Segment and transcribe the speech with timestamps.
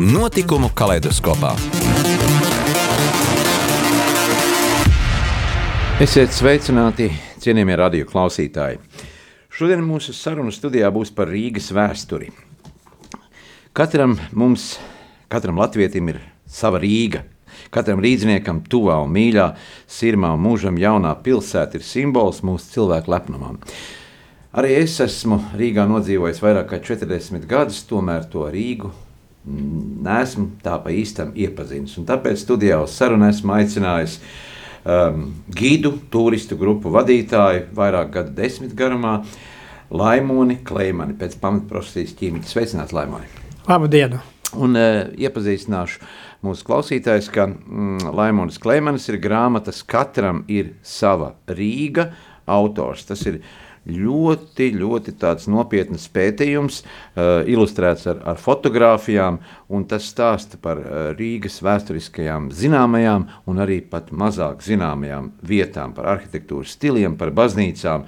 [0.00, 1.50] Notikumu kaleidoskopā.
[6.00, 7.10] Esiet sveicināti,
[7.44, 8.78] cienījamie radio klausītāji.
[9.52, 12.30] Šodien mūsu sarunu studijā būs par Rīgas vēsturi.
[13.76, 14.78] Katram mums,
[15.28, 17.26] katram latvietim ir sava Rīga.
[17.68, 19.50] Katram rīzniekam, tuvā un mīļā,
[19.84, 23.60] sirmā un mūžam jaunā pilsēta ir simbols mūsu cilvēku lepnumam.
[24.56, 28.94] Arī es esmu Rīgā nodzīvojis vairāk kā 40 gadus, tomēr to Rīgu
[29.46, 31.96] neesmu tā pa īstam iepazinis.
[31.98, 34.18] Un tāpēc studijā uz sarunu esmu aicinājis
[34.84, 39.20] um, gidu, turistu grupu vadītāju vairāk gadu desmit garumā,
[39.92, 42.48] Laimoni Kleimani pēc pamatprofesijas ķīmiķa.
[42.48, 43.28] Sveicināts, Laimoni!
[43.68, 44.22] Labu dienu!
[44.52, 46.00] Un uh, iepazīstināšu
[46.44, 52.10] mūsu klausītājus, ka mm, Laimonis Kleimanis ir grāmatas Katram ir sava Rīga
[52.48, 53.04] autors.
[53.08, 53.52] Tas ir uh,
[53.88, 55.14] ļoti, ļoti
[55.50, 63.26] nopietns pētījums, uh, ilustrēts ar, ar fotografijām, un tas stāsta par uh, Rīgas vēsturiskajām zināmajām
[63.50, 68.06] un arī pat mazāk zināmajām vietām, par arhitektūras stiliem, par baznīcām.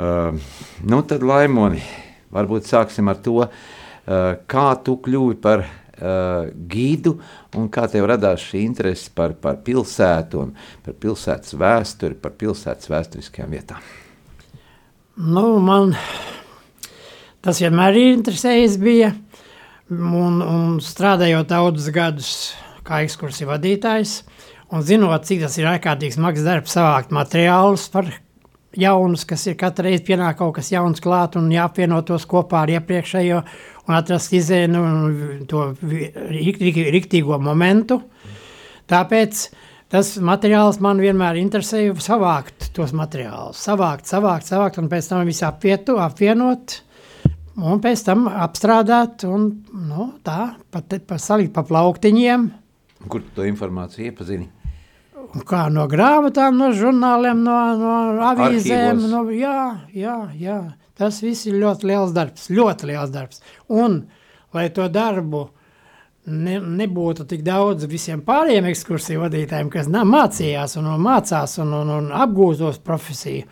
[0.00, 0.34] Uh,
[0.82, 1.82] nu tad, Laimoni,
[2.34, 3.44] varbūt sāksim ar to,
[4.50, 5.60] kā tu kļuvi par
[6.72, 7.12] gidu
[7.60, 10.54] un kā tev radās šī interese par, par pilsētu un
[10.86, 13.90] par pilsētas vēsturi, par pilsētas vēsturiskajām vietām.
[15.20, 15.90] Nu, man
[17.44, 19.10] tas vienmēr ir interesējis bija,
[19.92, 22.30] un, un strādājot daudzus gadus
[22.86, 24.14] kā ekskursiju vadītājs,
[24.72, 28.08] un zinot, cik tas ir ārkārtīgi smags darbs savākt materiālus par
[28.72, 32.72] jaunus, kas ir katru reizi pienāk kaut kas jauns klāt un jāapvieno tos kopā ar
[32.78, 33.42] iepriekšējo
[33.88, 34.84] un atrast izēnu
[35.50, 35.66] to
[36.96, 38.00] riktīgo momentu.
[38.88, 45.10] Tāpēc uh, tas materiāls man vienmēr interesēja savākt tos materiālus, savākt, savākt, savākt un pēc
[45.10, 46.78] tam visu apvietu, apvienot
[47.60, 49.50] un pēc tam apstrādāt un
[49.90, 52.48] nu, tā, pat, pat salikt pa plauktiņiem.
[53.10, 54.50] Kur tu to informāciju iepazini?
[55.46, 57.94] Kā no grāmatām, no žurnāliem, no, no
[58.30, 59.02] avīzēm.
[59.10, 60.60] No, jā, jā, jā.
[60.98, 63.42] Tas viss ir ļoti liels darbs, ļoti liels darbs.
[63.72, 64.02] Un,
[64.56, 65.46] lai to darbu
[66.30, 71.92] ne, nebūtu tik daudz visiem pārējiem ekskursiju vadītājiem, kas mācījās un, un mācās un, un,
[71.98, 73.48] un apgūstos profesiju.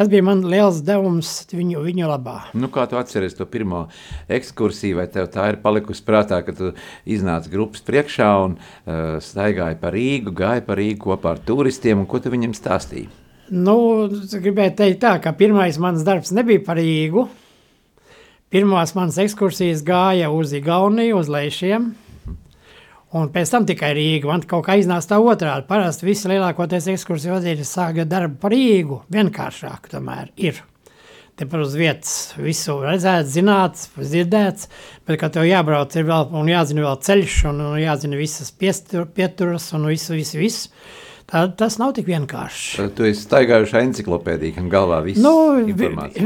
[0.00, 2.36] Tas bija man liels devums viņu, viņu labā.
[2.56, 3.82] Nu, kā tu atceries to pirmo
[4.30, 6.70] ekskursiju, vai tev tā ir palikusi prātā, ka tu
[7.10, 12.08] iznāci grupas priekšā un uh, staigāji pa Rīgu, gāji pa Rīgu kopā ar turistiem, un
[12.08, 13.10] ko tu viņiem stāstīji?
[13.50, 13.76] Nu,
[14.30, 17.26] gribēju teikt tā, ka pirmais mans darbs nebija par Rīgu.
[18.50, 21.90] Pirmās manas ekskursijas gāja uz Igauniju, uz Leišiem,
[23.18, 24.28] Un pēc tam tikai Rīga.
[24.30, 25.66] Man kaut kā iznāca tā otrādi.
[25.66, 29.00] Parasti visi lielākoties ekskursiju vadītāji sāka darbu par Rīgu.
[29.10, 30.60] Vienkāršāk tomēr ir.
[31.40, 34.68] Te par uz vietas visu redzēts, zināts, dzirdēts,
[35.08, 39.08] bet, kad tev jābrauc ir vēl un jāzina vēl ceļš un, un jāzina visas piestur,
[39.08, 40.68] pieturas un visu, visu, visu.
[41.30, 42.76] Tā, tas nav tik vienkārši.
[42.82, 45.34] Tad tu esi staigājuši enciklopēdiju, kam galvā viss nu.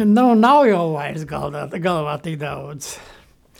[0.03, 2.97] Nu, nav jau vairs galvā, galvā tik daudz.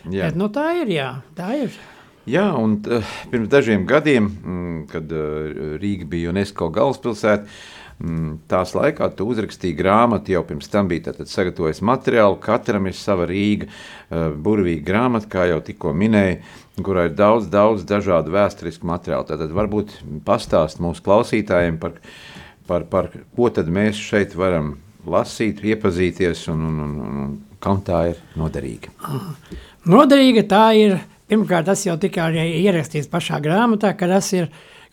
[0.05, 0.27] Jā.
[0.27, 1.83] Bet, nu, tā ir, jā, tā ir.
[2.25, 7.45] Jā, un uh, pirms dažiem gadiem, mm, kad uh, Rīga bija UNESCO galvaspilsēta,
[8.01, 12.41] mm, tās laikā tu uzrakstīji grāmatu, jau pirms tam bija sagatavojis materiālu.
[12.41, 16.41] Katram ir sava Rīga, uh, burvīga grāmata, kā jau tikko minēju,
[16.81, 19.29] kurā ir daudz, daudz dažādu vēsturisku materiālu.
[19.29, 22.01] Tad varbūt pastāst mūsu klausītājiem par,
[22.65, 28.07] par, par ko tad mēs šeit varam lasīt, iepazīties un, un, un, un kam tā
[28.15, 28.97] ir noderīga.
[29.85, 31.03] Noderīga tā ir
[31.35, 34.07] Pirmkārt, tas jau tika ierakstīts pašā grāmatā, ka,
[34.39, 34.45] ir,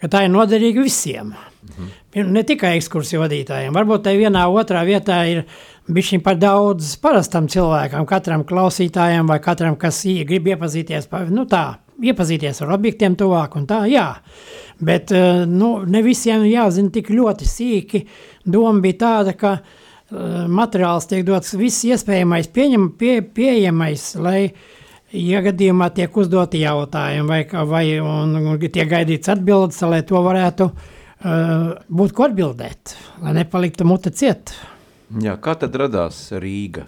[0.02, 1.36] ka tā ir noderīga visiem.
[1.68, 2.32] Mhm.
[2.34, 3.76] Ne tikai ekskursiju vadītājiem.
[3.78, 5.44] Varbūt tā vienā otrā vietā ir
[5.86, 12.64] bijis par daudz parastam cilvēkam, katram klausītājam vai katram, kas grib iepazīties, nu tā, iepazīties
[12.66, 14.08] ar objektiem tuvāk un tā, jā.
[14.82, 18.06] Bet eh, nu, ne visiem jāzina tik ļoti sīki.
[18.50, 24.81] Doma bija tāda, ka uh, materiāls tiek dots viss iespējamais, pieņem, pie, pieejamais, lai uh,
[25.14, 30.70] ja gadījumā tiek uzdoti jautājumi vai, vai un, un tiek gaidīts atbildes, lai to varētu
[30.72, 34.56] uh, būt ko atbildēt, lai nepaliktu mute ciet.
[35.22, 36.88] Jā, kā tad radās Rīga?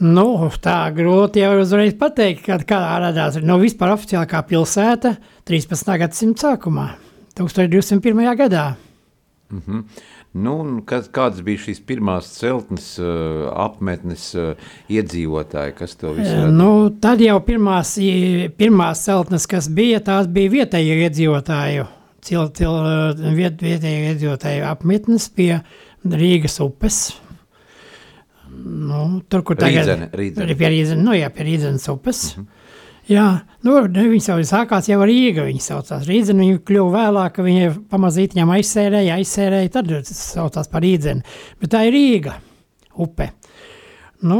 [0.00, 3.36] Nu, tā grūti jau uzreiz pateikt, kad kā radās.
[3.44, 5.12] No vispār oficiāli kā pilsēta
[5.48, 5.90] 13.
[6.00, 6.86] gadsimta sākumā,
[7.36, 8.24] 1201.
[8.38, 8.74] gadā.
[9.50, 9.84] Mm -hmm.
[10.32, 16.50] Nu, kas, kādas bija šīs pirmās celtnes, uh, apmetnes uh, iedzīvotāji, kas to visu radīja?
[16.54, 17.96] Nu, tad jau pirmās,
[18.60, 21.88] pirmās celtnes, kas bija, tās bija vietējie iedzīvotāju,
[22.26, 22.78] cil, cil,
[23.38, 25.56] viet, vietējie iedzīvotāju apmetnes pie
[26.06, 27.08] Rīgas upes,
[28.60, 30.46] Nu, tur, kur tagad Rīdzene, Rīdzene.
[30.50, 32.36] ir pie Rīdzenes, nu jā, pie Rīdzenes upes.
[32.36, 32.40] Mhm.
[32.40, 32.59] Mm -hmm.
[33.10, 33.26] Jā,
[33.66, 37.72] nu, viņi jau sākās jau ar Rīga, viņi saucās Rīdzeni, viņi kļuva vēlāk, ka viņi
[37.90, 41.26] pamazīt viņam aizsērēja, aizsērēja, tad saucās par Rīdzeni.
[41.58, 42.36] Bet tā ir Rīga
[43.02, 43.32] upe.
[44.30, 44.38] Nu,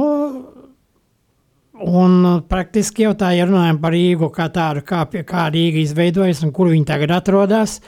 [1.80, 2.14] un
[2.46, 6.70] praktiski jau tā, ja runājam par Rīgu kā tādu, kā, kā Rīga izveidojas un kur
[6.70, 7.80] viņi tagad atrodas,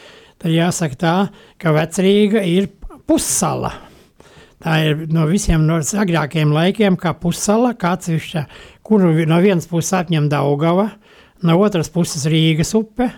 [0.42, 1.16] tad jāsaka tā,
[1.62, 2.72] ka Vecrīga ir
[3.06, 3.91] pussala.
[4.62, 8.44] Tā ir no visiem no agrākiem laikiem, kā pussala, kā atsevišķa,
[8.86, 10.92] kuru no vienas puses apņem Daugava,
[11.42, 13.08] no otras puses Rīgas upe,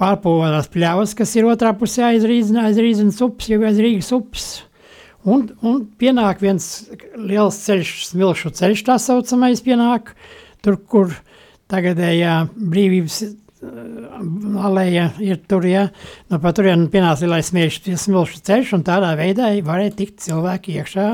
[0.00, 4.48] pārpūvās pļavas, kas ir otrā pusē aiz Rīzes, aiz Rīzes upes, jau aiz Rīgas upes.
[5.26, 6.66] Un, un pienāk viens
[7.14, 10.12] liels ceļš, smilšu ceļš tā saucamais pienāk,
[10.62, 11.14] tur, kur
[11.70, 13.22] tagadējā brīvības
[13.62, 15.86] alēja ir tur, ja,
[16.30, 21.06] nu, pa turien pienāca lielais smilšu ceļš, un tādā veidā varēja tikt cilvēki iekšā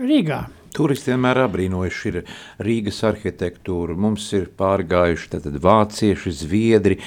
[0.00, 0.46] Rīgā.
[0.70, 2.18] Turisti vienmēr abrīnojuši ir
[2.62, 3.96] Rīgas arhitektūru.
[3.98, 7.00] Mums ir pārgājuši tātad vācieši, zviedri,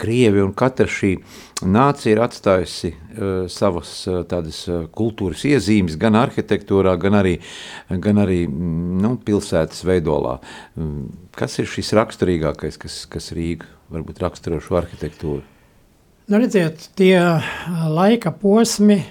[0.00, 1.10] krievi, un katra šī
[1.68, 4.62] nācija ir atstājusi uh, savas uh, tādas
[4.96, 7.36] kultūras iezīmes gan arhitektūrā, gan arī,
[7.92, 10.38] gan arī nu, pilsētas veidolā.
[11.36, 15.42] Kas ir šis raksturīgākais, kas, kas Rīga varbūt raksturo šo arhitektūru?
[16.24, 17.18] Nu, redziet, tie
[17.92, 19.02] laika posmi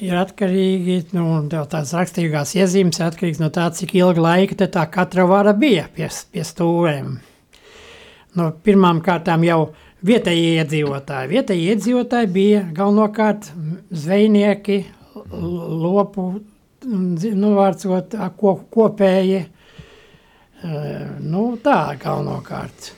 [0.00, 5.26] ir atkarīgi no nu, tās raksturīgās iezīmes, atkarīgs no tā, cik ilga laika tā katra
[5.28, 7.16] vara bija pie, pie stūrēm.
[8.36, 9.60] No pirmām kārtām jau
[10.04, 11.32] vietējie iedzīvotāji.
[11.32, 13.50] Vietējie iedzīvotāji bija galvenokārt
[13.90, 14.82] zvejnieki,
[15.32, 16.28] lopu,
[16.86, 19.42] novārcot ko, kopēji.
[21.24, 22.92] Nu, tā galvenokārt.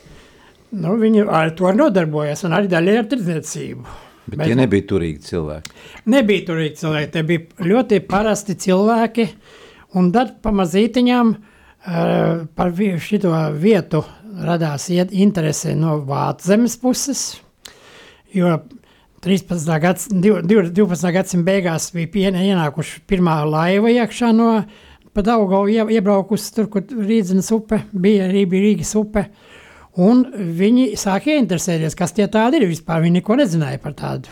[0.77, 3.87] Nu, viņi ar to nodarbojas un arī daļai ar tirdzniecību.
[4.29, 5.77] Bet, Bet tie nebija turīgi cilvēki.
[6.13, 9.29] Nebija turīgi cilvēki, tie bija ļoti parasti cilvēki.
[9.97, 14.03] Un tad pamazītiņām uh, par šo vietu
[14.45, 17.23] radās interese no Vācijas puses.
[18.37, 18.59] Jo
[19.25, 19.81] 13.
[19.83, 21.13] Gads, 12.
[21.13, 24.53] gadsimta beigās bija ienākuši pirmā laiva iekšā no
[25.19, 29.25] Daugavu iebraukusi tur, kur Rīdzenes upe bija, arī bija Rīgas upe.
[29.99, 30.21] Un
[30.59, 32.69] viņi sāka interesēties, kas tie tādi ir.
[32.71, 34.31] Vispār viņi neko nezināja par tādu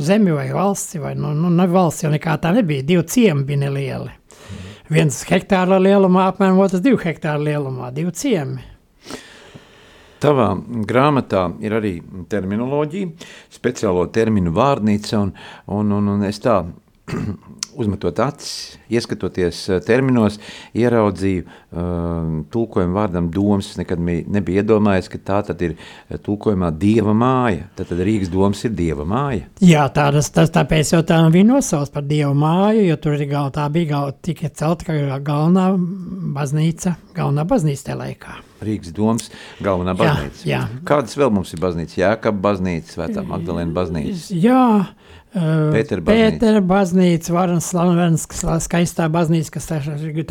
[0.00, 1.00] zemi vai valsti.
[1.02, 2.86] Vai, nu, nu, ne valsts jau nekā tā nebija.
[2.88, 4.14] Divi ciemi bija nelieli.
[4.88, 7.90] Viens hektāra lielumā, apmēram otrs divu hektāru lielumā.
[7.92, 8.64] Divi ciemi.
[10.18, 10.48] Tavā
[10.88, 11.92] grāmatā ir arī
[12.30, 15.34] terminoloģija, speciālo terminu vārnīca, un,
[15.76, 16.56] un, un, un es tā
[17.78, 20.38] uzmetot acis, ieskatoties eh, terminos,
[20.76, 23.70] ieraudzīju uh, tulkojumu vārdam domas.
[23.72, 27.68] Es nekad nebiju iedomājies, ka tā tad ir eh, tulkojumā dieva māja.
[27.78, 29.46] Tad, tad Rīgas domas ir dieva māja.
[29.64, 33.52] Jā, tā, tas, tas tāpēc jau tā bija nosauc par dievu māju, jo tur gal,
[33.54, 35.70] tā bija gal, tikai celta galvenā
[36.36, 38.38] baznīca, galvenā baznīca tajā laikā.
[38.64, 39.28] Rīgas domas
[39.62, 40.42] galvenā baznīca.
[40.42, 40.80] Jā, jā.
[40.88, 41.98] Kādas vēl mums ir baznīca?
[42.00, 44.34] Jēkab baznīca, Svētā Magdalēna baznīca.
[44.34, 44.64] Jā,
[45.28, 46.10] Pētera baznīca.
[46.10, 48.26] Pētera baznīca, Varnas slavens,
[48.64, 49.68] skaistā baznīca, kas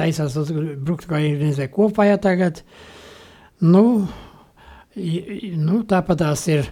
[0.01, 2.63] taisās uz brukt, ko organizē kopā jau tagad.
[3.61, 3.83] Nu,
[4.97, 6.71] nu tāpat tās ir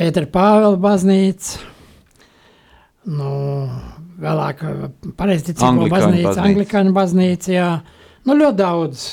[0.00, 1.60] Pētera Pāvela baznīca,
[3.12, 3.30] nu,
[4.20, 4.62] vēlāk
[5.18, 7.70] pareizticīgo baznīca, baznīca, anglikāņu baznīca, jā.
[8.28, 9.04] Nu, ļoti daudz,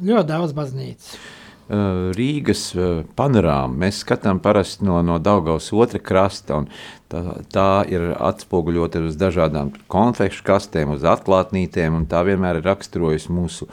[0.00, 1.16] ļoti daudz baznīcas.
[1.64, 2.74] Rīgas
[3.16, 6.66] panorāmu mēs skatām parasti no, no Daugaus otra krasta, un
[7.08, 13.32] tā, tā ir atspoguļota uz dažādām konfekšu kastēm, uz atklātnītēm, un tā vienmēr ir raksturojusi
[13.32, 13.70] mūsu,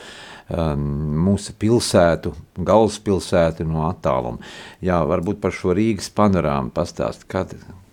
[0.56, 0.88] um,
[1.28, 2.32] mūsu pilsētu,
[2.64, 4.40] galvaspilsētu no attāluma.
[4.80, 7.44] Jā, varbūt par šo Rīgas panorāmu pastāst, kā,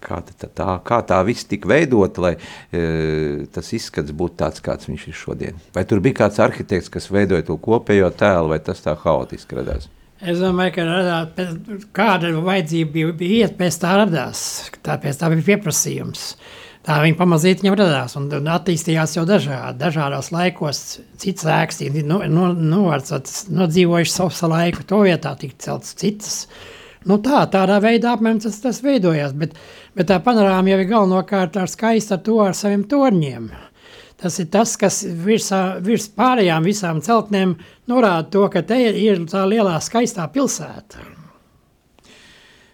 [0.05, 4.89] kā tā, tā, kā tā viss tika veidota, lai e, tas izskats būtu tāds, kāds
[4.91, 5.61] viņš ir šodien.
[5.75, 9.89] Vai tur bija kāds arhitekts, kas veidoja to kopējo tēlu, vai tas tā haotiski radās?
[10.19, 11.51] Es domāju, ka radās,
[11.95, 14.41] kāda vajadzība bija, bija iet pēc tā radās,
[14.83, 16.33] tāpēc tā bija pieprasījums.
[16.89, 20.81] Tā viņa pamazīt jau radās un attīstījās jau dažādi, dažādos laikos.
[21.21, 22.81] Cits ēks, nu, nu, nu,
[23.61, 26.47] nodzīvojuši savu laiku, to vietā tika celts citas.
[27.09, 29.55] Nu tā, tādā veidā apmēram tas, tas veidojās, bet,
[29.99, 33.51] bet tā panorāma jau ir galvenokārt ar skaistu ar to ar saviem torņiem.
[34.19, 37.57] Tas ir tas, kas virsā, virs pārējām visām celtnēm
[37.91, 41.05] norāda to, ka te ir tā lielā skaistā pilsēta.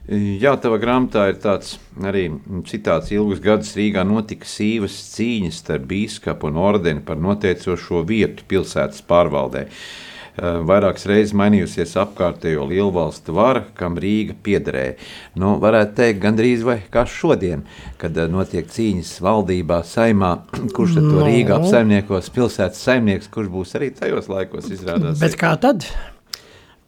[0.05, 2.27] Jā, tavā grāmatā ir tāds arī
[2.69, 3.13] citāts.
[3.17, 9.65] Ilgus gadus Rīgā notika sīvas cīņas starp biskupu un ordeni par noteicošo vietu pilsētas pārvaldē.
[9.65, 14.97] Eh, vairākas reizes mainījusies apkārtējo lielvalstu vara, kam Rīga piederēja.
[15.39, 17.63] Nu, varētu teikt, gandrīz vai kā šodien,
[18.01, 20.33] kad eh, notiek cīņas valdībā, saimā,
[20.77, 21.29] kurš tad to No.
[21.29, 25.23] Rīga apsaimniekos, pilsētas saimnieks, kurš būs arī tajos laikos izrādās.
[25.23, 25.87] Bet kā tad?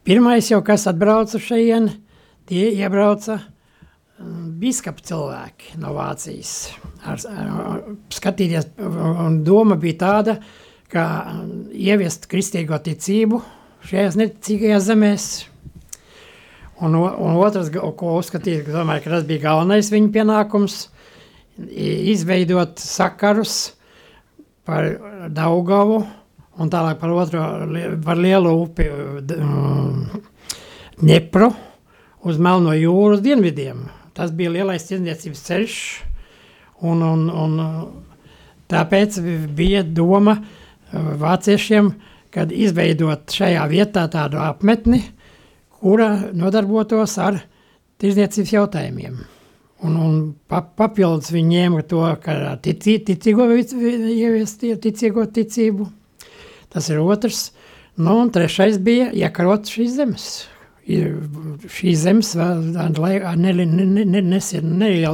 [0.07, 1.95] Pirmais jau, kas atbrauca šeit,
[2.47, 6.53] tie iebrauca mm, biskupa cilvēki no Vācijas.
[7.07, 7.83] Ar, ar,
[8.15, 13.43] skatīties, un doma bija tāda, ka mm, ieviest kristīgo ticību
[13.87, 15.27] šajās neticīgajās zemēs.
[16.85, 20.75] Un, un otrs, ko uzskatīja, ka, domāju, ka tas bija galvenais viņa pienākums,
[22.13, 23.55] izveidot sakarus
[24.69, 24.91] par
[25.33, 26.03] Daugavu
[26.61, 27.47] un tālāk par otro,
[28.05, 28.91] par lielu upi
[30.97, 31.49] Dņepru
[32.29, 33.87] uz Melno jūru uz dienvidiem.
[34.17, 35.81] Tas bija lielais tirdzniecības ceļš,
[36.89, 37.59] un, un, un
[38.69, 39.19] tāpēc
[39.57, 40.55] bija doma uh,
[40.93, 41.93] vāciešiem,
[42.35, 45.03] kad izveidot šajā vietā tādu apmetni,
[45.81, 47.41] kura nodarbotos ar
[48.03, 49.17] tirdzniecības jautājumiem.
[49.85, 50.15] Un, un
[50.49, 55.87] pa, papildus viņi ņēma to, ka tici, ticīgo, vic- vi- ieviest tie ticīgo ticību.
[56.73, 57.51] Tas ir otrs.
[57.97, 60.27] Nu, un trešais bija iekarot šīs zemes.
[60.87, 62.35] Šīs zemes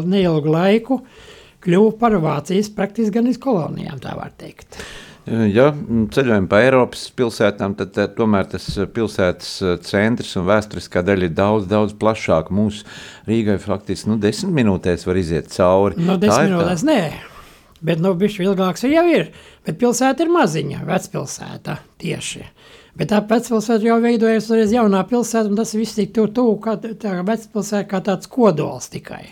[0.05, 0.99] neilgu laiku
[1.63, 4.79] kļuva par Vācijas praktiski gan iz kolonijām, tā var teikt.
[5.27, 11.05] Ja ceļojam pa Eiropas pilsētām, tad tā, tomēr tas eh, pilsētas eh, centrs un vēsturiskā
[11.07, 12.51] daļa ir daudz, daudz plašāka.
[12.55, 12.83] Mūsu
[13.29, 16.01] Rīgai faktiski nu, desmit minūtēs var iziet cauri.
[16.03, 16.99] No ir desmit minūtēs nē,
[17.87, 19.31] bet nu bišķi ilgāks jau ir.
[19.63, 22.43] Bet pilsēta ir maziņa, vecpilsēta tieši.
[22.99, 27.15] Bet tā vecpilsēta jau veidojas uzreiz jaunā pilsēta, un tas viss tik tuvu kā tā
[27.23, 29.23] vecpilsēta kā tāds kodols tikai.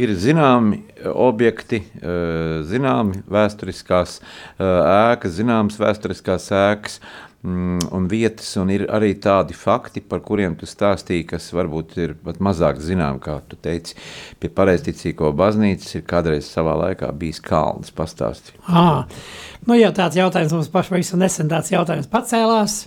[0.00, 6.98] Ir zināmi eh, objekti, eh, zināmi vēsturiskās eh, ēkas, zināmas vēsturiskās ēkas
[7.44, 12.16] mm, un vietas, un ir arī tādi fakti, par kuriem tu stāstīji, kas varbūt ir
[12.26, 13.94] pat mazāk zinām, kā tu teici.
[14.42, 18.58] Pie pareizticīgo baznīcas ir kādreiz savā laikā bijis kalns pastāstīt.
[18.66, 19.04] À,
[19.68, 22.80] nu, ja tāds jautājums mums pašam nesen tāds jautājums pacēlās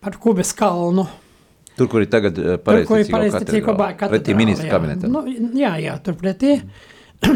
[0.00, 1.04] par Kubas kalnu.
[1.80, 5.14] Tur, kur ir tagad eh, pareizticīgo katedrāle, pretī ministra kabinetam.
[5.14, 5.22] Nu,
[5.56, 6.58] jā, jā, tur pretī.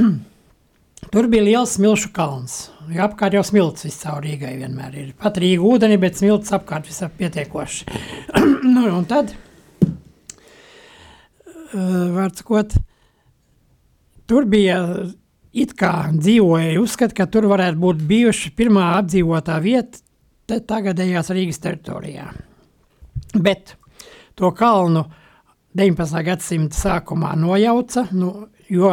[1.14, 2.56] tur bija liels smilšu kalns.
[2.92, 5.06] Jo apkārt jau smilts viscaur Rīgai vienmēr ir.
[5.16, 7.86] Pat Rīga ūdeni, bet smilts apkārt visā pietiekoši.
[8.74, 9.32] nu, un tad,
[9.88, 9.94] uh,
[12.12, 12.74] var sakot,
[14.28, 14.76] tur bija
[15.56, 22.28] it kā dzīvoja uzskat, ka tur varētu būt bijuši pirmā apdzīvotā vieta tagadējās Rīgas teritorijā.
[23.40, 23.78] Bet
[24.38, 25.04] to kalnu
[25.74, 26.22] 19.
[26.26, 28.92] gadsimta sākumā nojauca, nu, jo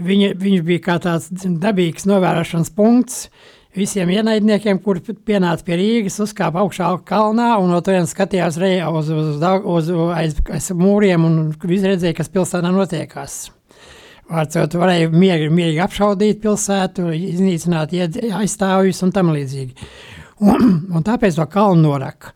[0.00, 1.30] viņa, viņš bija kā tāds
[1.60, 3.26] dabīgs novērošanas punkts
[3.76, 9.10] visiem ienaidniekiem, kur pienāca pie Rīgas, uzkāpa augšā kalnā un no turienes skatījās re- uz,
[9.12, 13.36] uz, uz, uz aiz, aiz mūriem un visi redzēja, kas pilsētā notiekās.
[14.26, 19.76] Vārdsot, varēja mierīgi, mierīgi apšaudīt pilsētu, iznīcināt ied- aizstāvjus un tam līdzīgi.
[20.42, 22.32] Un, un tāpēc to kalnu noraka.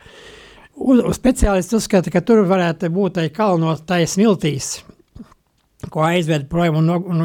[0.81, 4.79] Uz, uz speciālisti uzskata, ka tur varētu būt tai kalnos, tai smiltīs,
[5.93, 7.21] ko aizved projām un, no, un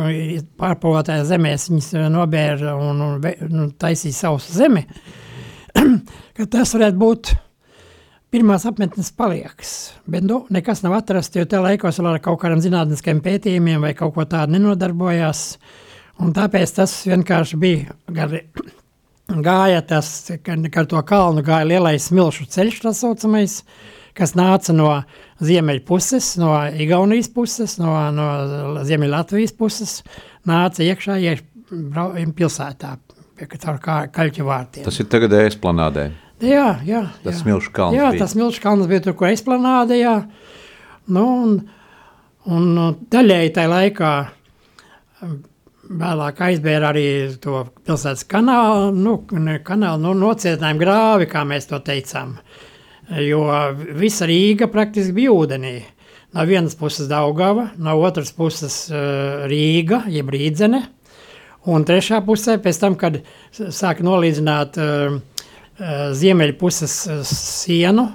[0.60, 4.84] pārpavotājā zemēs viņas eh, nobēra un, un, un taisīja savu zemi,
[6.36, 7.34] ka tas varētu būt
[8.36, 9.76] pirmās apmetnes palieks.
[10.12, 13.94] Bet nu, nekas nav atrasts, jo tajā laikos vēl ar kaut kādiem zinātniskiem pētījumiem vai
[13.96, 15.46] kaut ko tādu nenodarbojās.
[16.24, 18.36] Un tāpēc tas vienkārši bija gar,
[19.28, 23.60] gāja tas, ar to kalnu gāja lielais smilšu ceļš, tas saucamais,
[24.16, 24.90] kas nāca no
[25.44, 29.98] ziemeļa puses, no Igaunijas puses, no, no ziemeļa Latvijas puses,
[30.48, 32.96] nāca iekšā iekš, brau- pilsētā,
[33.36, 34.86] pie kā kaļķu vārtiem.
[34.86, 36.12] Tas ir tagad esplanādē.
[36.44, 37.02] Jā, jā.
[37.24, 37.42] Tas jā.
[37.46, 38.22] smilšu kalns Jā, bija.
[38.22, 40.18] tas smilšu kalns bija tur, kur esplanāde, jā.
[41.08, 41.54] Nu, un,
[42.52, 44.12] un daļēji tajā laikā
[45.90, 47.06] vēlāk aizbēra arī
[47.44, 49.16] to pilsētas kanālu, nu,
[49.68, 52.38] kanālu, nu, nocietinājumu grāvi, kā mēs to teicām.
[53.22, 53.44] Jo
[54.00, 55.76] visa Rīga praktiski bija ūdenī.
[56.36, 60.82] No vienas puses Daugava, no otras puses uh, Rīga, jeb Rīdzene.
[61.72, 68.08] Un trešā pusē, pēc tam, kad s- sāka nolīdzināt uh, uh, ziemeļu puses uh, sienu,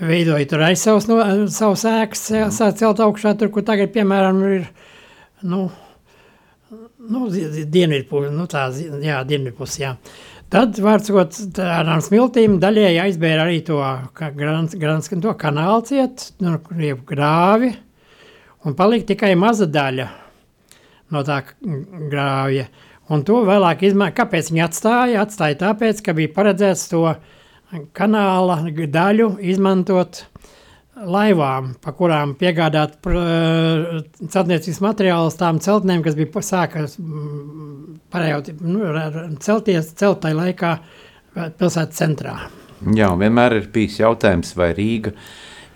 [0.00, 1.18] veidoja tur arī savus, no,
[1.52, 4.66] savus ēkas, sāca celt augšā, tur, kur tagad, piemēram, ir,
[5.46, 5.66] nu,
[7.12, 8.68] nu, dienvidpusē, nu, tā,
[9.04, 9.94] jā, dienvidpusē, jā.
[10.48, 13.82] Tad, vārdsot, tādām smiltīm daļēji aizbēra arī to,
[14.16, 16.54] ka grans, grans, to kanālu ciet, nu,
[17.08, 17.74] grāvi,
[18.64, 20.08] un palika tikai maza daļa
[21.12, 22.68] no tā grāvja.
[23.08, 24.16] Un to vēlāk izmantoja.
[24.18, 25.22] Kāpēc viņi atstāja?
[25.24, 27.04] Atstāja tāpēc, ka bija paredzēts to
[27.96, 30.26] kanāla daļu izmantot
[31.06, 36.96] laivām, pa kurām piegādāt celtniecības materiālus tām celtnēm, kas bija sākas
[38.12, 38.86] parējot, nu,
[39.44, 40.78] celties celtai laikā
[41.58, 42.38] pilsētas centrā.
[42.94, 45.22] Jā, vienmēr ir bijis jautājums, vai Rīga ir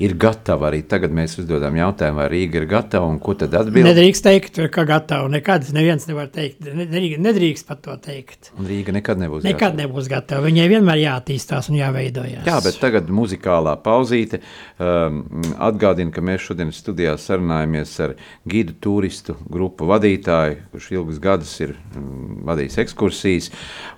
[0.03, 0.69] ir gatava.
[0.71, 3.87] Arī tagad mēs uzdodam jautājumu, vai Rīga ir gatava un ko tad atbild.
[3.87, 5.29] Nedrīkst teikt, ka gatava.
[5.33, 6.63] Nekad neviens nevar teikt.
[6.65, 8.53] Nedrīkst, nedrīkst pat to teikt.
[8.59, 9.81] Un Rīga nekad nebūs nekad gatava.
[9.83, 10.47] nebūs gatava.
[10.49, 12.47] Viņai vienmēr jāattīstās un jāveidojas.
[12.49, 15.23] Jā, bet tagad muzikālā pauzīte um,
[15.63, 18.17] atgādina, ka mēs šodien studijā sarunājamies ar
[18.49, 23.51] gidu turistu grupu vadītāju, kurš ilgus gadus ir um, vadījis ekskursijas,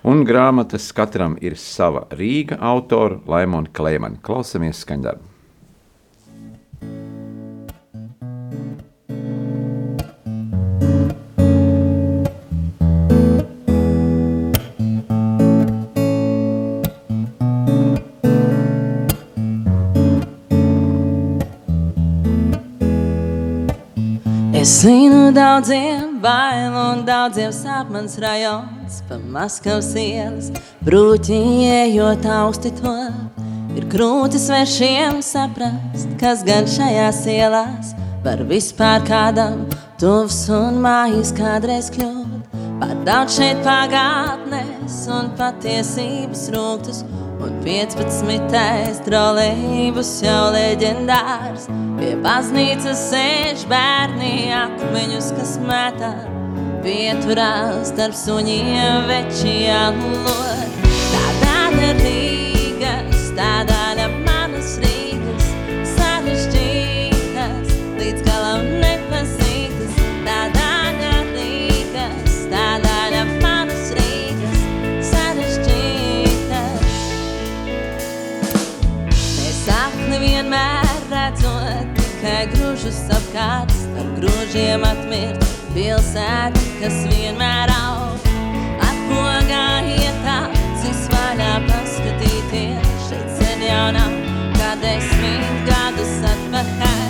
[0.07, 4.21] un grāmatas katram ir sava Rīga autora Laimona Kleimana.
[4.25, 5.34] Klausamies skaņdarbu.
[24.65, 30.47] Es zinu daudziem bailu un daudziem sāpmans rajons Pa Maskavas ielas
[30.87, 31.37] brūķi
[31.69, 32.93] ejot augsti to.
[33.77, 37.93] Ir grūti svešiem saprast, kas gan šajās ielās
[38.25, 39.67] Var vispār kādam
[40.01, 42.57] tuvs un mājas kādreiz kļūt.
[42.81, 47.05] Par daudz šeit pagātnes un patiesības rūktus
[47.39, 49.01] Un 15.
[49.05, 56.13] trolejbus jau leģendārs Pie baznīcas sēž bērni akmeņus, kas metā
[56.85, 60.84] Pieturās starp suņiem veči jālot
[83.35, 85.43] apkārt, ar grūžiem atmirt
[85.75, 88.29] pilsētu, kas vienmēr aug.
[88.79, 94.15] Atpogā ietācis vaļā paskatīties, šeit sen jau nav,
[94.55, 97.04] kā desmit gadus atpakaļ.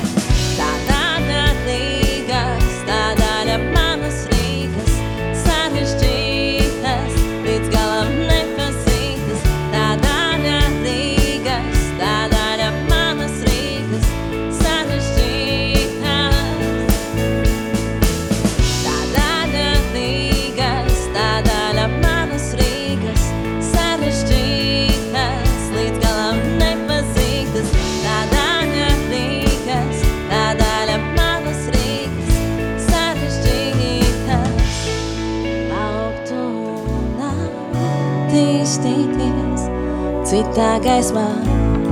[40.55, 41.27] Citā gaismā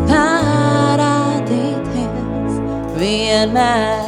[0.08, 1.84] parādīties,
[2.96, 4.08] vienmēr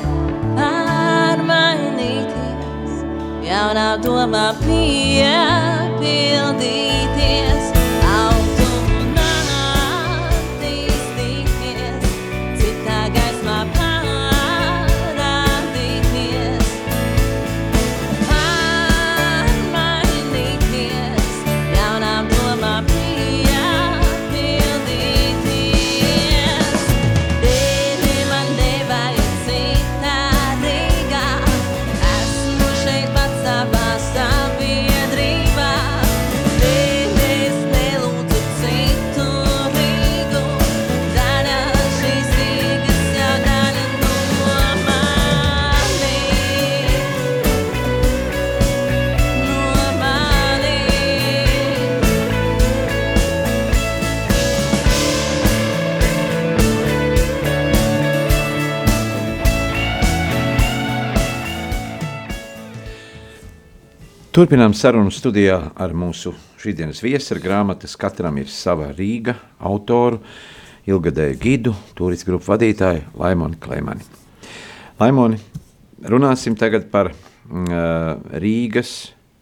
[0.55, 3.03] pārmainīties,
[3.49, 7.54] jaunā domā piepildīties.
[64.45, 66.29] Turpinām sarunu studijā ar mūsu
[66.61, 70.19] šīsdienas viesu ar grāmatas Katram ir sava Rīga autoru,
[70.85, 74.05] ilgadēju gidu, turistu grupu vadītāju Laimoni Kleimani.
[74.99, 75.39] Laimoni,
[76.13, 77.17] runāsim tagad par uh,
[78.37, 78.91] Rīgas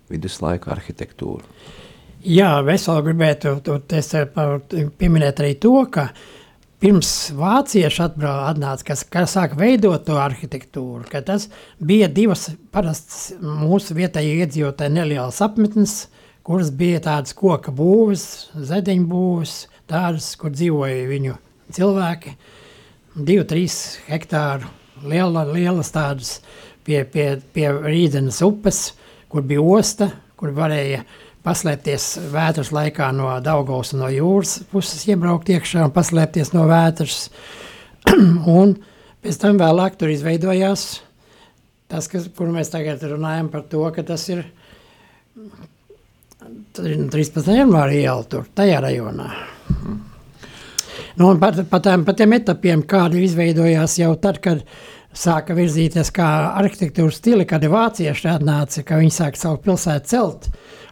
[0.08, 1.44] viduslaiku arhitektūru.
[2.24, 3.82] Jā, vēl gribētu to,
[4.32, 6.14] par- pieminēt arī to, ka
[6.84, 11.48] pirms vācieši atnāca, kas, kas sāka veidot to arhitektūru, ka tas
[11.80, 15.96] bija divas parastas mūsu vietējie iedzīvotāji nelielas apmetnes,
[16.44, 19.56] kuras bija tādas koka būves, zedeņu būves,
[19.88, 21.38] tādas, kur dzīvoja viņu
[21.74, 22.36] cilvēki,
[23.16, 24.68] divu, trīs hektāru
[25.08, 26.36] liela, lielas tādas
[26.84, 28.90] pie, pie, pie Rīdenes upes,
[29.32, 31.06] kur bija osta, kur varēja
[31.44, 37.28] paslēpties vētras laikā no Daugavas un no jūras puses, iebraukt iekšā un paslēpties no vētras.
[38.60, 38.78] un
[39.24, 40.88] pēc tam vēlāk tur izveidojās
[41.94, 44.42] tas, kas, kur mēs tagad runājam par to, ka tas ir
[46.74, 47.38] 13.
[47.54, 49.30] janvāra iela tur, tajā rajonā.
[51.14, 54.64] Nu, un par, par, tām, par tiem etapiem, kādi izveidojās jau tad, kad
[55.14, 60.50] sāka virzīties kā arhitektūras stili, kad vācieši atnāca, ka viņi sāka savu pilsētu celt,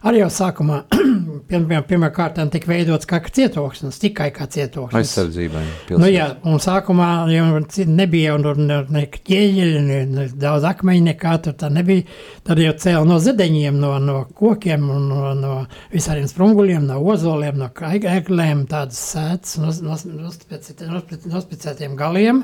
[0.08, 0.78] arī jau sākumā
[1.50, 5.00] pirmā, pirmā kārtā tika veidots kā cietoksnis, tikai kā cietoksnis.
[5.02, 5.64] Aizsardzībai.
[5.94, 7.46] Nu, jā, un sākumā jau
[7.92, 12.04] nebija ne, ne ķieģeļi, ne, ne daudz akmeņu, nekā tur tā nebija.
[12.48, 15.54] Tad jau cēla no zedeņiem, no, no kokiem, un no, no
[15.94, 22.38] visādiem sprunguļiem, no ozoliem, no eglēm, tādas sētas, nospecētiem galiem.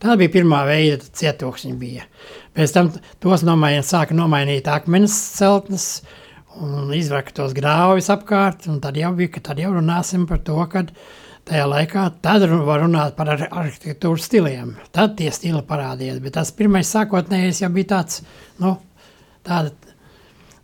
[0.00, 2.04] Tā bija pirmā veida cietoksņi bija.
[2.56, 2.88] Pēc tam
[3.22, 5.84] tos nomainīt, sāka nomainīt akmenes celtnes,
[6.58, 8.66] un izvērka tos grāvjus apkārt.
[8.82, 10.84] Tad jau bija, ka tad jau runāsim par to, ka
[11.48, 14.74] tajā laikā tad var runāt par ar arhitektūras stiliem.
[14.94, 16.20] Tad tie stili parādījās.
[16.24, 18.22] Bet tas pirmais sākotnējais jau bija tāds,
[18.62, 18.76] nu,
[19.46, 19.72] tāda,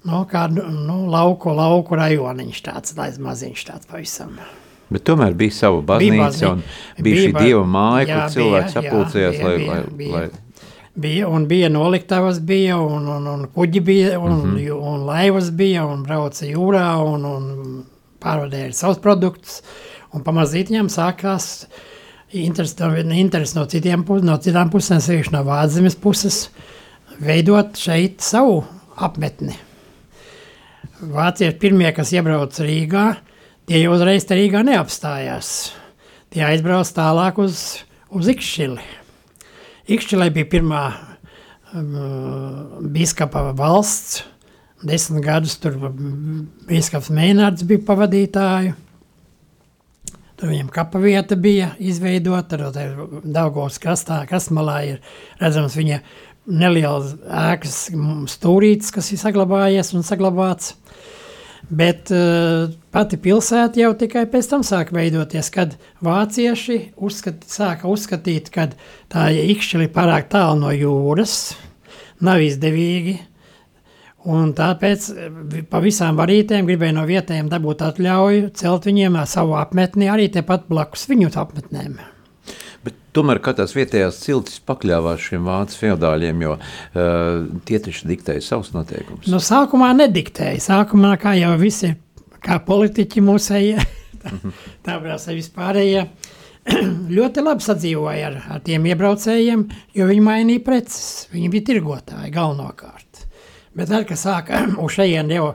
[0.06, 4.38] nu, kā nu, lauku, lauku rajoniņš, tāds maziņš tāds pavisam.
[4.86, 9.38] Bet tomēr bija sava baznīca un bija, bija šī dieva māja, jā, kur cilvēks sapulcējās,
[9.42, 10.12] lai, bija, lai, bija.
[10.20, 10.45] lai
[10.96, 14.78] Bija, un bija noliktavas, bija, un, un, un kuģi bija, un, mm -hmm.
[14.92, 17.84] un laivas bija, un brauca jūrā, un, un
[18.20, 19.60] pārvadēja savus produktus.
[20.14, 21.66] Un pamazīt viņam sākās
[22.32, 22.74] interesi
[23.20, 26.50] interes no, citiem, no citām pusēm, sevišķi no Vāczemes puses,
[27.20, 28.64] veidot šeit savu
[28.96, 29.56] apmetni.
[31.00, 33.16] Vācieši pirmie, kas iebrauca Rīgā,
[33.68, 35.72] tie jau uzreiz Rīgā neapstājās.
[36.32, 39.05] Tie aizbrauc tālāk uz, uz Ikšķili.
[39.86, 41.92] Ikšķilē bija pirmā um,
[42.90, 44.24] biskapa valsts,
[44.82, 45.76] desmit gadus tur
[46.66, 48.74] biskaps Mēnārds bija pavadītāju.
[50.36, 54.98] Tur viņam kapa vieta bija izveidota, tad Daugavas krastā, krastmalā ir
[55.40, 56.00] redzams viņa
[56.46, 57.78] neliels ēkas
[58.34, 60.74] stūrītis, kas ir saglabājies un saglabāts.
[61.66, 65.74] Bet uh, pati pilsēta jau tikai pēc tam sāka veidoties, kad
[66.04, 68.68] vācieši uzskat, sāka uzskatīt, ka
[69.10, 69.50] tā ir
[69.90, 71.56] pārāk tālu no jūras,
[72.22, 73.18] nav izdevīgi.
[74.26, 75.36] Un tāpēc eh,
[75.70, 81.06] pa visām varītēm gribēja no vietējiem dabūt atļauju celt viņiem savu apmetni arī tepat blakus
[81.10, 81.98] viņu apmetnēm.
[83.16, 89.28] Tomēr katrs vietējās ciltis pakļāvās šiem vācu feudāļiem, jo uh, tie taču diktēja savus noteikumus.
[89.32, 90.60] Nu, sākumā nediktēja.
[90.66, 91.94] Sākumā, kā jau visi,
[92.44, 93.86] kā politiķi mūsējie,
[94.86, 96.04] tā brāzē vispārējie,
[97.16, 99.64] ļoti labi sadzīvoja ar, ar tiem iebraucējiem,
[99.96, 101.26] jo viņi mainīja preces.
[101.32, 103.24] Viņi bija tirgotāji galvenokārt.
[103.76, 105.54] Bet tad, kad sāka uz šejien jau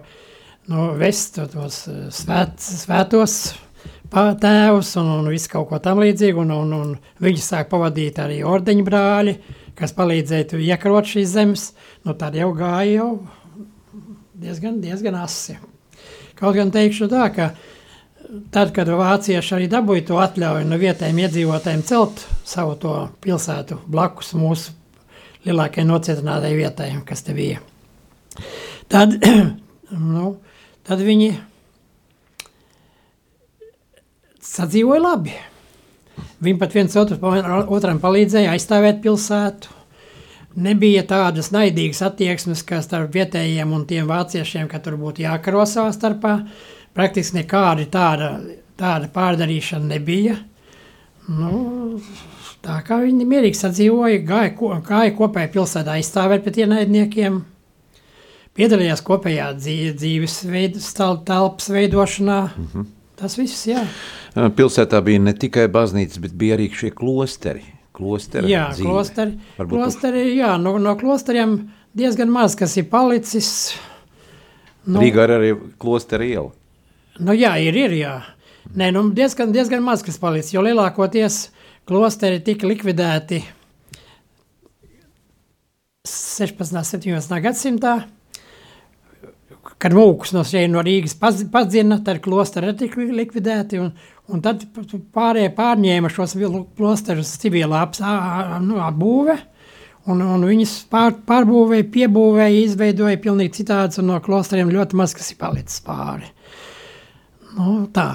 [0.72, 1.84] nu, vest tos
[2.16, 3.38] svēt, svētos
[4.12, 8.42] tēvs un, un visu kaut ko tam līdzīgu, un, un, un viņi sāk pavadīt arī
[8.48, 9.36] ordeņu brāļi,
[9.78, 11.70] kas palīdzēja iekarot šīs zemes,
[12.06, 13.12] nu tad jau gāja jau
[14.42, 15.58] diezgan, diezgan asi.
[16.40, 17.52] Kaut gan teikšu tā, ka
[18.54, 24.34] tad, kad vācieši arī dabūja to atļauju no vietējiem iedzīvotājiem celt savu to pilsētu blakus
[24.38, 24.76] mūsu
[25.46, 27.62] lielākajai nocietinātai vietai, kas te bija,
[28.92, 29.16] tad,
[30.14, 30.36] nu,
[30.88, 31.32] tad viņi
[34.46, 35.36] sadzīvoja labi.
[36.42, 37.18] Viņi pat viens otru,
[37.72, 39.78] otram palīdzēja aizstāvēt pilsētu.
[40.62, 45.94] Nebija tādas naidīgas attieksmes, kā starp vietējiem un tiem vāciešiem, ka tur būtu jākaro savā
[45.96, 46.34] starpā.
[46.98, 48.32] Praktiski nekāda tāda,
[48.80, 50.36] tāda pārdarīšana nebija.
[51.32, 52.02] Nu,
[52.66, 57.38] tā kā viņi mierīgi sadzīvoja, gāja, ko, gāja kopējā pilsētā aizstāvēt pret ienaidniekiem,
[58.58, 60.82] piedalījās kopējā dzīves veidu,
[61.30, 62.42] telpas veidošanā.
[62.50, 62.90] Mm -hmm.
[63.22, 63.84] Tas viss, jā.
[64.58, 67.62] Pilsētā bija ne tikai baznīcas, bet bija arī šie klosteri.
[67.94, 68.88] Klosteri, jā, dzīve.
[68.88, 71.58] klosteri, Varbūt klosteri, jā no, no klosteriem
[71.94, 73.50] diezgan maz, kas ir palicis.
[74.88, 76.50] Nu, Rīgā ir arī klosteri iela.
[77.22, 78.16] Nu jā, ir, ir, jā.
[78.74, 81.44] Nē, nu diezgan, diezgan maz, kas palicis, jo lielākoties
[81.90, 83.44] klosteri tika likvidēti
[86.08, 86.74] 16.
[86.80, 87.38] un 17.
[87.44, 88.00] gadsimtā,
[89.82, 93.92] kad mūkus no šeit no Rīgas padzina, tad klosteri tika likvidēti, un,
[94.30, 94.68] un tad
[95.16, 96.36] pārējie pārņēma šos
[96.78, 97.88] klosterus civilā
[98.62, 99.38] nu, apbūve,
[100.12, 105.34] un, un viņus pār, pārbūvēja, piebūvēja, izveidoja pilnīgi citādus, un no klosteriem ļoti maz kas
[105.34, 106.30] ir palicis pāri.
[107.58, 108.14] Nu, tā.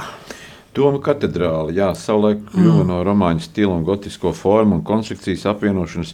[0.77, 2.89] Doma katedrāle, jā, savulaik kļuva mm.
[2.91, 6.13] no romāņu stila un gotisko formu un konstrukcijas apvienošanas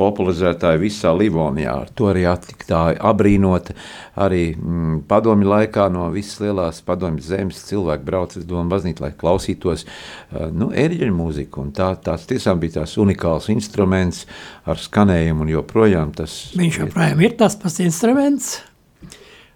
[0.00, 1.74] popularizētāja visā Livonijā.
[1.84, 3.76] Ar to arī attiktāja abrīnota
[4.20, 9.12] arī mm, padomju laikā no visas lielās padomju zemes cilvēki brauca uz domu baznīcu, lai
[9.20, 11.66] klausītos uh, nu, erģeļu mūziku.
[11.66, 14.24] Un tā, tās tiešām bija tās unikāls instruments
[14.64, 18.56] ar skanējumu un joprojām tas Viņš joprojām ir tas pats instruments.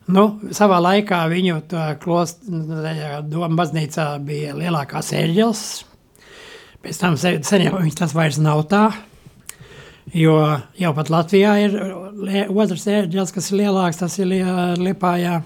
[0.05, 1.63] Nu, savā laikā viņu
[3.31, 5.63] doma baznīcā bija lielākās ērģeles.
[6.85, 8.93] Pēc tam se- sen jau viņš tas vairs nav tā.
[10.15, 10.35] Jo
[10.79, 11.73] jau pat Latvijā ir
[12.55, 15.41] otrs ērģeles, kas ir lielāks, tas ir Lie- Liepājā.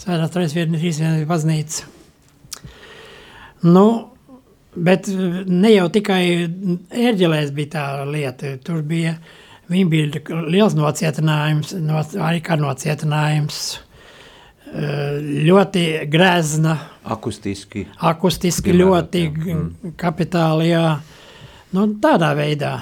[0.00, 1.84] Svētās trīsvietnes trīsvietnes baznīca.
[3.62, 3.84] Nu,
[4.74, 5.06] bet
[5.46, 6.22] ne jau tikai
[6.90, 9.16] ērģelēs bija tā lieta, tur bija
[9.64, 13.60] Viņa bija liels nocietinājums, no, arī kā nocietinājums.
[14.74, 16.74] eh, Ļoti grezna,
[17.08, 17.86] akustiski.
[18.04, 19.32] akustiski Piemēram, ļoti jā.
[19.46, 20.66] g- kapitāli.
[20.68, 20.98] Jā.
[21.72, 22.74] Nu, tādā veidā.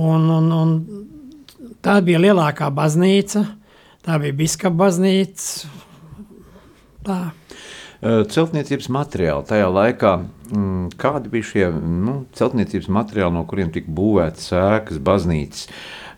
[0.00, 0.70] Un, un, un
[1.84, 3.44] tā bija lielākā baznīca,
[4.04, 5.70] tā bija biskupa baznīca.
[7.02, 7.18] Tā.
[8.02, 10.12] Celtniecības materiāli tajā laikā,
[10.50, 15.68] mm, kādi bija šie nu, celtniecības materiāli, no kuriem tika būvētas sēkas, baznīcas?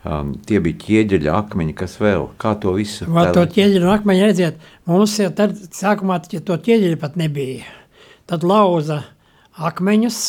[0.04, 4.58] Um, tie bija ķieģeļa akmeņi, kas vēl, kā to visu Vai to ķieģeļu akmeņu redziet,
[4.84, 7.64] mums jau tad sākumā to ķieģeļu pat nebija.
[8.28, 9.00] Tad lauza
[9.56, 10.20] akmeņus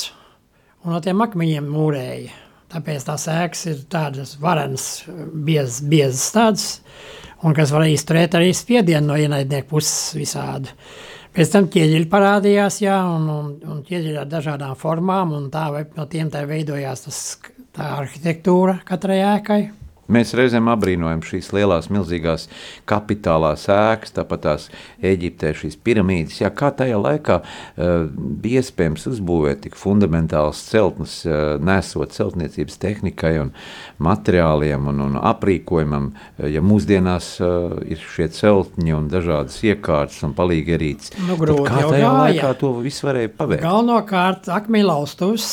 [0.86, 2.45] un no tiem akmeņiem mūrēja.
[2.76, 6.66] Tāpēc tās ēkas ir tādas varenas, biezas, biezas tādas,
[7.48, 10.74] un kas var izturēt arī spiedienu no ienaidnieku puses visādi.
[11.36, 16.06] Pēc tam ķieģeļi parādījās, jā, un, un, un ķieģeļi ar dažādām formām, un tā no
[16.12, 17.24] tiem tā veidojās tas,
[17.76, 19.60] tā arhitektūra katrai ēkai.
[20.12, 22.46] Mēs reizēm apbrīnojam šīs lielās, milzīgās
[22.90, 24.68] kapitālās ēkas, tāpat tās
[25.02, 26.38] Eģiptē šīs piramīdas.
[26.44, 33.34] Jā, kā tajā laikā uh, bija iespējams uzbūvēt tik fundamentāls celtnes, uh, nesot celtniecības tehnikai
[33.42, 33.52] un
[34.06, 40.38] materiāliem un, un aprīkojumam, uh, ja mūsdienās uh, ir šie celtņi un dažādas iekārtas un
[40.38, 41.16] palīgi ierīces.
[41.26, 42.16] Nu, grūti kā tajā gāja.
[42.22, 43.66] laikā to visu varēja paveikt?
[43.66, 45.52] Galvenokārt akmeņlaustus,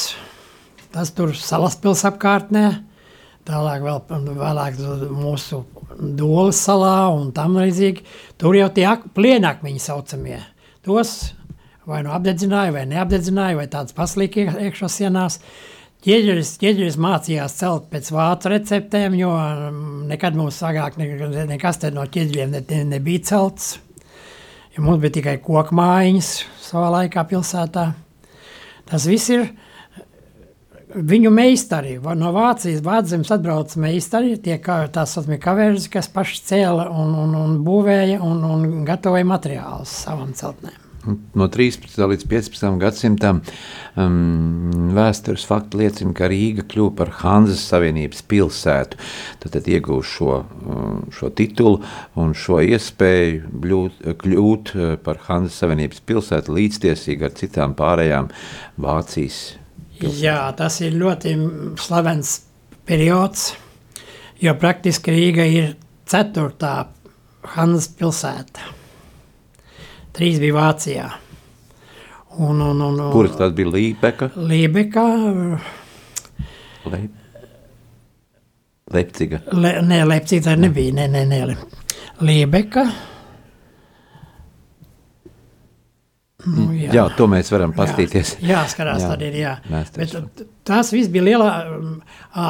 [0.92, 2.66] tas tur salas pils apkārtnē,
[3.48, 4.00] tālāk vēl
[4.38, 4.80] vēlāk
[5.12, 5.64] mūsu
[6.16, 8.02] Dolas salā un tam līdzīgi.
[8.40, 10.38] Tur jau tie ak- plienakmeņi saucamie.
[10.82, 11.32] Tos
[11.86, 15.38] vai nu apdedzināja, vai neapdedzināja, vai tāds paslīgi iekšā sienās.
[16.02, 21.90] Ķieģeris, ķieģeris mācījās celt pēc vācu receptēm, jo mm, nekad mums agrāk ne- nekas te
[21.94, 23.76] no ķieģeļiem ne, ne, nebija celts.
[24.74, 26.30] Ja mums bija tikai koku mājiņas
[26.64, 27.92] savā laikā pilsētā.
[28.88, 29.44] Tas viss ir
[30.94, 31.96] viņu meistari.
[32.18, 37.34] No Vācijas Vācijas atbrauc meistari, tie kā tās saucamie kaverzi, kas paši cēla un, un,
[37.38, 40.78] un būvēja un, un gatavoja materiālus savam celtnēm.
[41.34, 41.96] No 13.
[41.98, 42.76] līdz 15.
[42.78, 43.40] gadsimtam
[43.98, 49.00] um, vēstures fakti liecina, ka Rīga kļuva par Hanzas Savienības pilsētu.
[49.42, 51.80] Tad, tad iegūst šo, um, šo titulu
[52.22, 58.30] un šo iespēju bļūt, kļūt uh, par Hanzas Savienības pilsētu līdztiesīgi ar citām pārējām
[58.86, 59.42] Vācijas.
[60.02, 61.34] Jā, tas ir ļoti
[61.78, 62.40] slavens
[62.88, 63.52] periods,
[64.42, 65.74] jo praktiski Rīga ir
[66.10, 66.88] ceturtā
[67.54, 68.66] Hanzas pilsēta.
[70.12, 71.06] Trīs bija Vācijā.
[72.32, 75.06] Un, un, un, un, Kuras tas bija Lībeka, Lībeka,
[76.90, 77.00] Le...
[78.92, 79.40] Leipciga?
[79.54, 81.56] Le, nē, Leipzig tā nebija, nē, nē, nē.
[82.26, 82.86] Lībeka.
[86.46, 86.90] Nu, jā.
[86.96, 88.36] Jā, to mēs varam pastīties.
[88.42, 89.08] Jā, skatās, Jā.
[89.12, 89.56] tad ir, jā.
[89.94, 92.00] Bet t- tās viss bija lielā, um,
[92.34, 92.46] ā,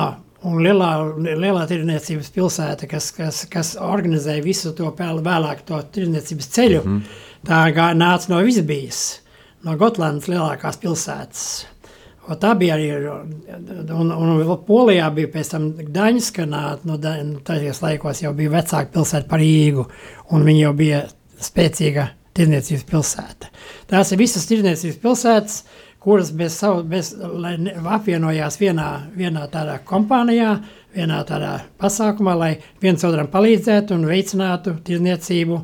[0.49, 0.89] un lielā,
[1.21, 6.81] lielā tirdzniecības pilsēta, kas, kas, kas organizēja visu to vēlāk to tirdzniecības ceļu.
[6.85, 6.97] Mm.
[6.99, 7.21] -hmm.
[7.47, 9.21] Tā gā, nāca no Visbijas,
[9.65, 11.67] no Gotlandas lielākās pilsētas.
[12.31, 12.89] O tā bija arī,
[13.91, 17.41] un, un Polijā bija pēc tam Gdaņska, nā- no Da- nu,
[17.83, 19.87] laikos jau bija vecāka pilsēta par Rīgu,
[20.31, 21.03] un viņa jau bija
[21.41, 23.51] spēcīga tirdzniecības pilsēta.
[23.91, 25.59] Tās ir visas tirdzniecības pilsētas,
[26.03, 27.13] kuras bez savu, bez,
[27.59, 30.57] ne- apvienojās vienā, vienā tādā kompānijā,
[30.97, 35.61] vienā tādā pasākumā, lai viens otram palīdzētu un veicinātu tirdzniecību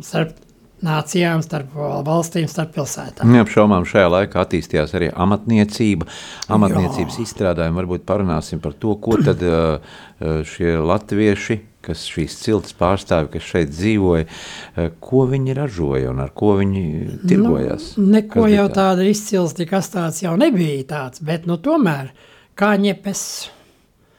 [0.00, 0.38] starp
[0.82, 1.74] nācijām, starp
[2.06, 3.30] valstīm, starp pilsētām.
[3.30, 6.08] Neapšaubām šajā laikā attīstījās arī amatniecība.
[6.52, 12.72] Amatniecības izstrādājumi varbūt parunāsim par to, ko tad uh, uh, šie latvieši kas šīs ciltas
[12.78, 14.26] pārstāvi, kas šeit dzīvoja,
[14.76, 16.84] eh, ko viņi ražoja un ar ko viņi
[17.28, 17.96] tirgojās?
[17.98, 18.74] Nu, neko jau tā?
[18.80, 22.10] tāda izcils, nekas tāds jau nebija tāds, bet nu tomēr
[22.56, 23.24] kāņepes,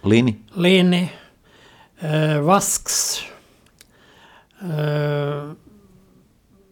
[0.03, 0.37] Lini?
[0.57, 1.03] līni,
[2.03, 3.23] uh, vasks,
[4.61, 5.53] uh,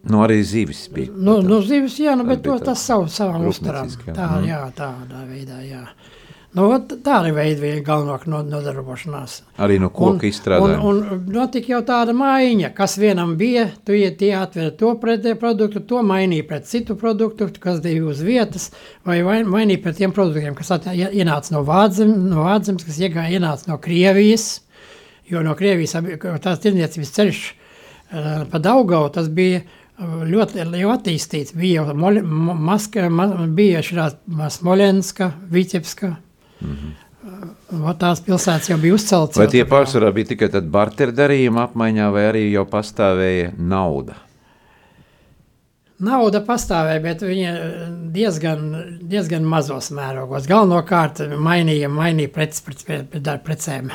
[0.03, 1.11] Nu, arī zivis bija.
[1.15, 3.87] nu, nu zivis, jā, nu, bet to tas savu, savam uztaram.
[3.87, 4.47] Tā, Mhm.
[4.49, 5.83] jā, tādā veidā, jā.
[6.51, 6.65] Nu,
[7.31, 9.37] veida bija galvenāk no, nodarbošanās.
[9.63, 10.79] Arī no koka izstrādājuma.
[10.83, 15.37] Un, un notika jau tāda maiņa, kas vienam bija, tu iet, tie atver to pretēju
[15.39, 18.65] produktu, to mainīja pret citu produktu, kas bija uz vietas,
[19.07, 23.31] vai mainīja pret tiem produktiem, kas at, ie- ienāca no Vādzem, no Vādzemes, kas iegāja,
[23.39, 24.49] ienāca no Krievijas,
[25.31, 25.95] jo no Krievijas
[26.43, 31.55] tās tirniecības ceļš uh, pa Daugau, tas bija uh, ļoti jau attīstīts.
[31.55, 34.09] Bija jau Maska, ma, bija šī
[34.57, 36.11] Smolenska, Vitebska.
[36.61, 37.97] Mm -hmm.
[37.99, 39.37] Tās pilsētas jau bija uzceltas.
[39.37, 44.15] Vai tie pārsvarā bija tikai barteru darījuma apmaiņā, vai arī jau pastāvēja nauda?
[46.01, 47.53] Nauda pastāvēja, bet viņa
[48.13, 48.61] diezgan,
[49.05, 50.47] diezgan mazos mērogos.
[50.49, 53.91] Galvenokārt mainīja, mainīja preces pret, pret, pret precēm.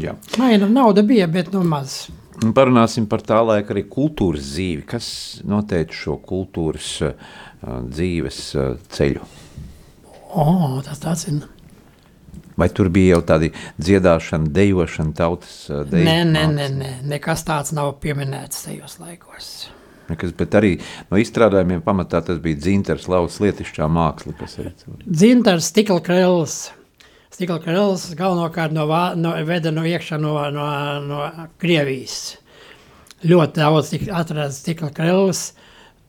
[0.00, 0.16] Jā.
[0.40, 2.08] Maina, nauda bija, bet nu maz.
[2.42, 4.86] Un Parunāsim par tā laika arī kultūras dzīvi.
[4.88, 5.08] Kas
[5.44, 7.12] noteica šo kultūras uh,
[7.84, 9.28] dzīves uh, ceļu?
[10.34, 10.46] O,
[10.82, 11.44] tas tāds ir.
[12.60, 13.50] Vai tur bija jau tādi
[13.82, 19.48] dziedāšana, dejošana, tautas uh, deju Nē, nē, nē, nē, nekas tāds nav pieminēts tajos laikos.
[20.08, 20.74] Nekas, bet arī
[21.08, 24.58] no izstrādājumiem pamatā tas bija dzintars, lauks lietišķā māksla, kas.
[25.04, 26.58] Dzintars, stikla krēls.
[27.34, 28.84] Stikla krēls galvenokārt no,
[29.18, 30.66] no, veda no iekšā no, no,
[31.02, 31.22] no
[31.58, 32.36] Krievijas.
[33.24, 35.48] Ļoti daudz atradas stikla krēls,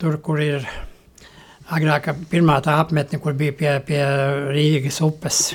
[0.01, 0.67] tur, kur ir
[1.71, 4.03] agrāk pirmā tā apmetne, kur bija pie, pie
[4.51, 5.47] Rīgas upes.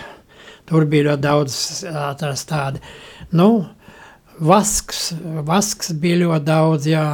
[0.70, 2.83] Tur bija ļoti daudz tādi.
[3.35, 3.48] Nu,
[4.38, 5.11] vasks,
[5.46, 7.06] vasks bija ļoti daudz, jā,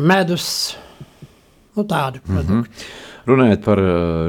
[0.00, 0.46] medus,
[1.74, 2.54] nu tādu produktu.
[2.54, 3.02] Mm -hmm.
[3.24, 3.80] Runājot par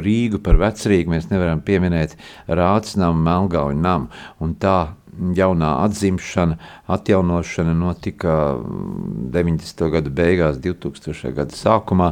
[0.03, 2.15] Rīgu, par vecrīgu, mēs nevaram pieminēt
[2.47, 4.07] Rācnamu, Melngauju namu.
[4.39, 4.87] Un tā
[5.35, 9.89] jaunā atzimšana, atjaunošana notika mm, 90.
[9.91, 11.33] gada beigās, 2000.
[11.35, 12.11] gada sākumā.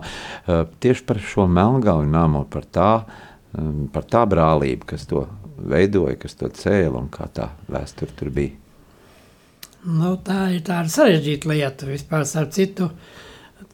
[0.79, 2.91] Tieši par šo Melngauju namu, par tā,
[3.93, 8.57] par tā brālību, kas to veidoja, kas to cēla un kā tā vēsture tur bija.
[9.83, 11.87] Nu, tā ir tāda sarežģīta lieta.
[11.89, 12.87] Vispār, starp citu,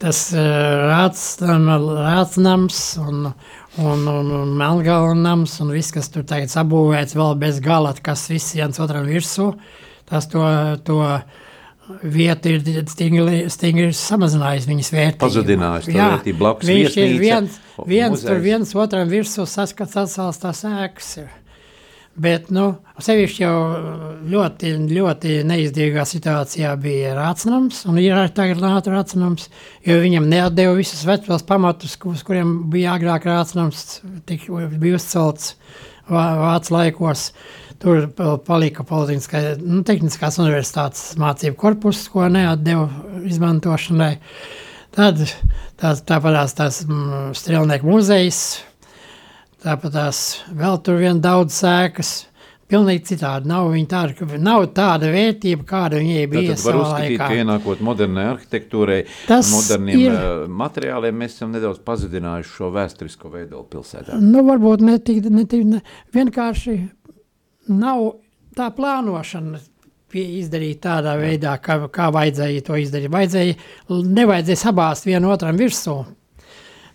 [0.02, 3.28] tas uh, rācnams un,
[3.78, 8.58] un, un, un melngalnams un viss, kas tur tagad sabūvēts vēl bez gala, kas viss
[8.58, 9.52] viens otram virsū,
[10.10, 10.42] tas to,
[10.88, 10.98] to
[12.04, 15.22] vietu ir stingri, stingri samazinājis viņas vērtību.
[15.24, 20.42] Pazudinājis to vērtību, blakus viņš ir viesnīca, viens, viens tur viens otram virsū saskats atsals
[20.42, 21.30] tās ēkas ir.
[22.20, 23.54] Bet, nu, sevišķi jau
[24.28, 28.60] ļoti, ļoti neizdevīgā situācijā bija Rācnams, un ir arī tagad
[28.92, 29.48] Rācnams,
[29.88, 34.50] jo viņam neatdeva visus vecos pamatus, uz kuriem bija agrāk Rācnams, tik
[34.82, 35.54] bija uzcelts
[36.10, 37.30] vā- vācu laikos.
[37.80, 38.84] Tur pa- palika
[39.64, 42.90] nu, tehniskās universitātes mācību korpus, ko neatdeva
[43.24, 44.18] izmantošanai.
[44.92, 45.22] Tad
[45.80, 48.64] tās, tāpat tās mm, strelnieku muzejs,
[49.60, 50.20] Tāpat tās
[50.56, 52.12] vēl tur vien daudz sēkas.
[52.70, 53.50] Pilnīgi citādi.
[53.50, 57.28] Nav, tāda, nav tāda vērtība, kāda viņai bija Tātad var uzskatīt, laikā.
[57.32, 60.20] ka ienākot modernai arhitektūrai, Tas moderniem ir-
[60.62, 64.20] materiāliem, mēs esam nedaudz pazudinājuši šo vēsturisko veidolu pilsētā.
[64.22, 65.82] Nu, varbūt ne tik, ne tik ne,
[66.14, 66.78] vienkārši
[67.74, 68.06] nav
[68.56, 69.60] tā plānošana
[70.14, 73.10] izdarīt tādā veidā, kā, kā vajadzēja to izdarīt.
[73.14, 73.58] Vajadzēja,
[73.90, 76.04] nevajadzēja sabāzt vienu otram virsū,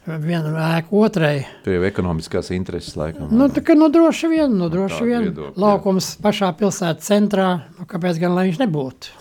[0.06, 1.46] vienu ēku otrai.
[1.64, 3.30] Tur jau ekonomiskās intereses laikam.
[3.32, 5.62] Nu, tā kā nu, droši vien, nu, droši vien viedokļa, jā.
[5.64, 9.14] laukums pašā pilsētas centrā, nu, kāpēc gan lai viņš nebūtu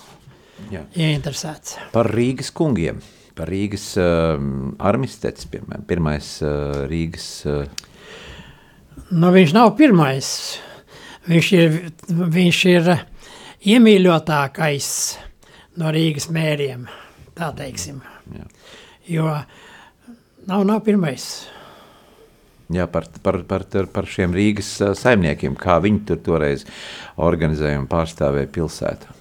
[0.74, 0.84] Jā.
[0.96, 1.78] ieinteresēts.
[1.96, 3.02] Par Rīgas kungiem.
[3.34, 7.32] Par Rīgas um, armistets, piemēram, pirmais uh, Rīgas.
[7.50, 7.90] Uh,
[9.14, 10.28] Nu, viņš nav pirmais.
[11.30, 11.76] Viņš ir,
[12.10, 12.88] viņš ir
[13.74, 14.88] iemīļotākais
[15.82, 16.88] no Rīgas mēriem.
[17.38, 18.02] Tā teiksim.
[18.34, 18.48] Jā.
[19.10, 19.30] Jo
[20.48, 21.28] nav, nav pirmais.
[22.74, 26.64] Jā, par, par, par, par- šiem Rīgas saimniekiem, kā viņi tur toreiz
[27.22, 29.20] organizēja un pārstāvēja pilsētu.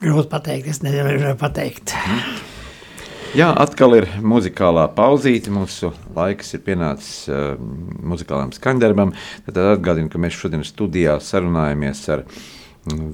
[0.00, 1.92] Grūti pateikt, es nevaru pateikt.
[3.36, 5.52] Jā, atkal ir muzikālā pauzīte.
[5.54, 7.52] Mūsu laiks ir pienācis uh,
[8.02, 9.12] muzikālām skaņdarbam.
[9.46, 12.59] Tad atgādinu, ka mēs šodien studijā sarunājamies ar mm,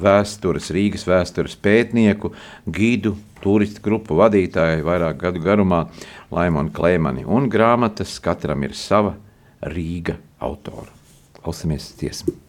[0.02, 2.32] vēstures, Rīgas vēstures pētnieku,
[2.66, 5.84] gidu, turistu grupu vadītāju vairāk gadu garumā,
[6.34, 7.26] Laimonu Klēmani.
[7.26, 9.16] Un grāmatas katram ir sava
[9.62, 10.90] Rīga autora.
[11.42, 12.45] Klausamies tiesmu.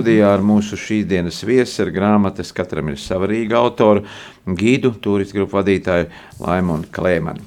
[0.00, 4.00] Studijā ar mūsu šīs dienas viesi, ar grāmatas, katram ir sava Rīga autora,
[4.56, 6.06] gidu, turistu grupu vadītāju
[6.40, 7.44] Laimonu Klēmanu.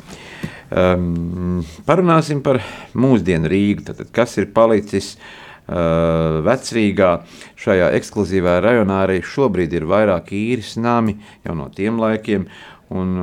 [0.73, 2.59] Um, parunāsim par
[2.93, 7.11] mūsdienu Rīgu, tātad kas ir palicis uh, Vecrīgā,
[7.57, 12.45] šajā ekskluzīvā rajonā arī šobrīd ir vairāk īres nami jau no tiem laikiem,
[12.93, 13.13] Un,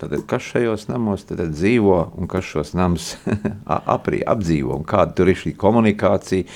[0.00, 3.12] tad, kas šajos namos dzīvo un kas šos namus
[3.94, 4.80] aprī, apdzīvo?
[4.80, 6.48] Un kāda tur ir šī komunikācija,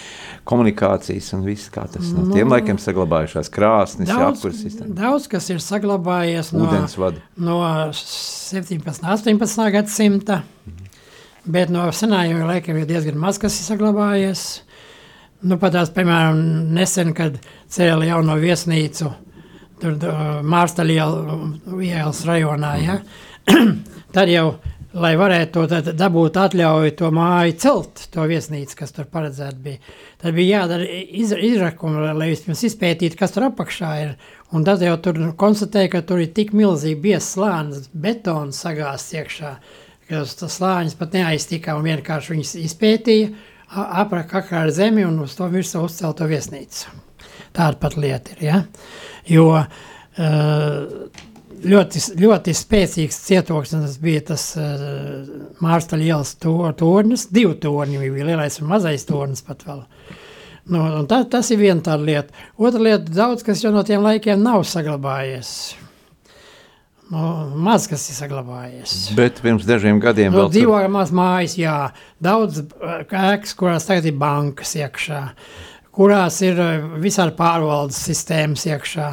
[0.51, 5.47] komunikācijas un viss, kā tas no tiem Nu, laikiem saglabājušās krāsnes, apkurs sistēma, daudz kas
[5.55, 7.23] ir saglabājies no, ūdensvadi.
[7.39, 7.61] no
[7.95, 8.75] 17.
[8.81, 9.71] un 18.
[9.77, 10.43] gadsimta,
[11.47, 14.49] bet no senājiem laikiem ir diezgan maz kas ir saglabājies.
[15.47, 16.41] Nu, pat tās, piemēram,
[16.75, 17.39] nesen, kad
[17.73, 19.15] cēla jauno viesnīcu,
[19.83, 19.97] tur
[20.47, 21.07] Mārstaļa
[21.85, 22.99] ielas rajonā, ja?
[24.15, 24.47] tad jau,
[24.93, 29.83] lai varētu to dabūt atļauju to māju celt, to viesnīcu, kas tur paredzēta bija,
[30.23, 34.17] tad bija jādara iz, izrakumi, lai vispirms izpētītu, kas tur apakšā ir.
[34.51, 39.53] Un tad jau tur konstatēja, ka tur ir tik milzīgi biezs slānis, betons sagāsts iekšā,
[40.11, 43.31] ka tas slānis pat neaiztika un vienkārši viņas izpētīja,
[43.71, 47.10] apraka ar zemi un uz to virsmu uzcelt to viesnīcu.
[47.57, 48.59] Tāda pat lieta ir, ja?
[49.27, 49.67] jo uh,
[51.61, 55.25] ļoti, ļoti spēcīgs cietoksnis bija tas uh,
[55.65, 59.83] Mārstaļa ielas to- tornis, divi torņi bija, lielais un mazais tornis pat vēl.
[60.71, 60.81] Nu,
[61.11, 62.35] tā, tas ir viena tāda lieta.
[62.61, 65.55] Otra lieta, daudz kas jau no tiem laikiem nav saglabājies.
[67.11, 67.23] Nu,
[67.59, 68.93] maz kas ir saglabājies.
[69.19, 71.75] Bet pirms dažiem gadiem Nu, vēl tur- dzīvojamās mājas, jā,
[72.23, 75.25] daudz uh, ēkas, kurās tagad ir bankas iekšā,
[76.01, 79.09] kurās ir uh, visādi pārvaldes sistēmas iekšā.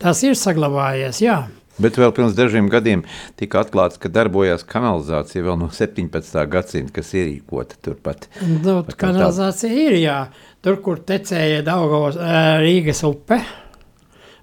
[0.00, 1.42] Tas ir saglabājies, jā.
[1.80, 3.02] Bet vēl pirms dažiem gadiem
[3.40, 6.42] tika atklāts, ka darbojās kanalizācija vēl no 17.
[6.52, 8.26] gadsimta, kas ierīkota turpat.
[8.44, 10.18] Nu, Tā kanalizācija ir, jā.
[10.60, 13.38] Tur, kur tecēja Daugavas ā, Rīgas upe,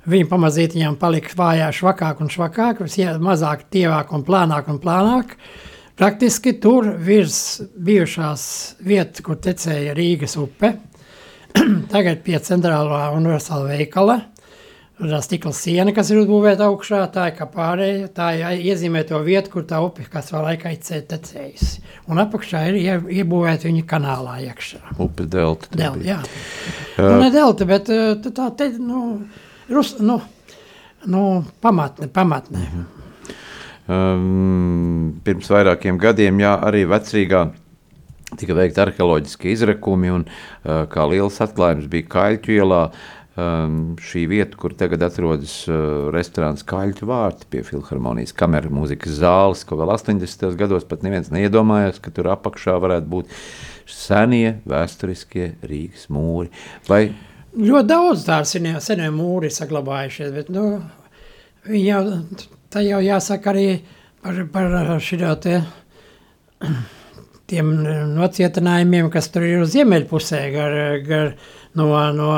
[0.09, 5.35] viņa pamazītiņām palika vājā švakāk un švakāk, vis ie- mazāk tievāk un plānāk un plānāk.
[5.97, 8.47] Praktiski tur virs bijušās
[8.85, 10.73] vietas, kur tecēja Rīgas upe,
[11.93, 14.22] tagad pie centrālā universāla veikala,
[14.97, 19.20] Tur tā stikla siena, kas ir uzbūvēta augšā, tā ir kā pārējā, tā iezīmē to
[19.22, 21.84] vietu, kur tā upe katrā laikā ir tecējusi.
[22.10, 24.80] Un apakšā ir ie- iebūvēta viņa kanālā iekšā.
[24.97, 25.70] Upes delta.
[25.70, 26.18] Delta, jā.
[26.97, 29.03] Nu, ne delta, bet uh, tā- te, nu,
[29.70, 30.18] rus, nu,
[31.05, 31.22] nu,
[31.62, 32.66] pamatne, pamatne.
[33.86, 37.51] Um, pirms vairākiem gadiem, jā, arī vecrīgā
[38.36, 42.82] tika veikti arheoloģiski izrakumi, un uh, kā liels atklājums bija Kaļķu ielā,
[43.39, 49.63] um, šī vieta, kur tagad atrodas uh, restorāns Kaļķu vārti pie Filharmonijas kameras mūzikas zāles,
[49.67, 50.49] ko vēl 80.
[50.59, 53.32] gados pat neviens neiedomājās, ka tur apakšā varētu būt
[53.88, 56.51] senie vēsturiskie Rīgas mūri.
[56.89, 57.07] Vai
[57.57, 60.82] Ļoti daudz tādu senie, senie mūri saglabājušies, bet, nu,
[61.73, 62.01] jau,
[62.69, 63.80] tā jau jāsaka arī
[64.21, 65.55] par, par šito te,
[67.47, 67.71] tiem
[68.17, 70.77] nocietinājumiem, kas tur ir uz ziemeļpusē, gar,
[71.07, 71.33] gar,
[71.79, 72.31] no, no,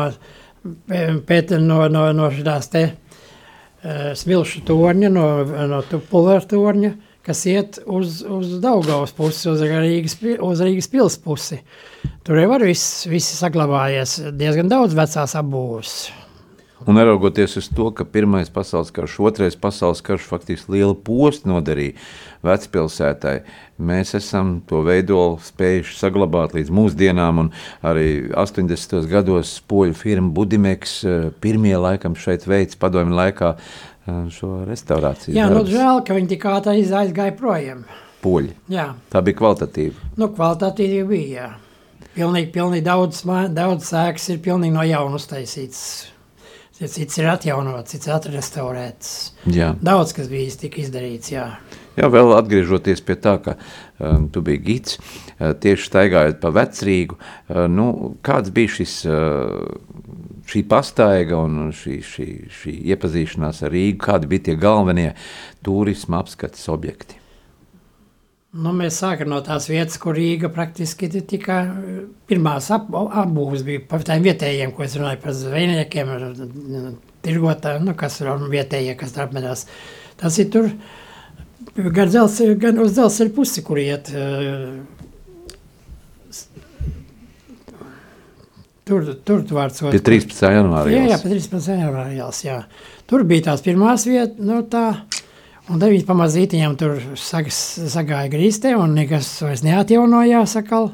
[1.29, 5.27] pēc, no, no, no šitās te uh, smilšu torņa, no,
[5.71, 6.93] no tu pulveru torņa,
[7.25, 11.59] kas iet uz, uz Daugavas pusi, uz Rīgas, uz Rīgas pils pusi.
[12.25, 15.99] Tur jau var viss, viss saglabājies, diezgan daudz vecās apbūves.
[16.87, 21.97] Un neraugoties uz to, ka Pirmais pasaules karš, Otrais pasaules karš faktiski lielu postu nodarīja
[22.47, 23.41] vecpilsētai,
[23.79, 27.39] mēs esam to veidolu spējuši saglabāt līdz mūsdienām.
[27.45, 27.51] un
[27.83, 29.07] Arī 80.
[29.11, 35.33] gados poļu firma Budimeks eh, pirmie laikam šeit veids padomju laikā eh, šo restaurāciju.
[35.37, 35.73] Jā, nu darbus.
[35.73, 37.83] žēl, ka viņi tik ātri aiz- aizgāja projām.
[38.23, 38.51] Poļi.
[38.67, 39.93] Jā, Tā bija kvalitatīva.
[40.19, 41.49] nu kvalitatīvi bija, jā.
[42.15, 43.21] Pilnīgi, pilnīgi daudz,
[43.55, 46.07] daudz sēks ir pilnīgi no jauna uztaisīts.
[46.79, 49.09] Cits ir atjaunots, cits atrestaurēts.
[49.51, 49.73] Jā.
[49.83, 51.45] Daudz, kas bija izdarīts, jā.
[51.99, 57.17] Jā, vēl atgriežoties pie tā, ka um, tu biji gids, uh, tieši staigājot pa vecrīgu,
[57.19, 59.67] uh, nu, kāds bija šis, uh,
[60.49, 65.09] šī pastaiga un šī, šī, šī iepazīšanās ar Rīgu, kādi bija tie galvenie
[65.65, 67.19] turisma apskates objekti?
[68.49, 71.99] Nu, mēs sākam no tās vietas, kur Rīga praktiski ti- tika eh,
[72.31, 76.15] pirmās ap, apbūves bija par tiem vietējiem, ko es runāju par zvejniekiem,
[77.27, 79.67] tirgotājiem, nu, kas ir vietējie, kas tur apmetās.
[80.17, 80.71] Tas ir tur
[81.75, 84.09] gan, dzelzceļa, gan uz dzelzceļa pusi, kur iet.
[86.31, 86.47] s-
[88.89, 90.49] Tur, tur tu vārds Pie 13.
[90.55, 90.89] janvāra.
[90.89, 91.21] Jā, jā, ielas.
[91.21, 91.75] pēc 13.
[91.77, 92.55] janvāra ielas, jā.
[93.09, 94.85] Tur bija tās pirmās vietas, nu tā,
[95.69, 100.89] un viņi pamazītiņām tur sag, sagāja grīstē, un nekas vairs neatjaunojās sakal.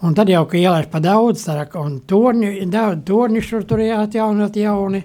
[0.00, 4.56] Un tad jau, ka ielaiž pa daudz, tad un torņi, daudz torņi šur tur jāatjaunot
[4.56, 5.02] jauni.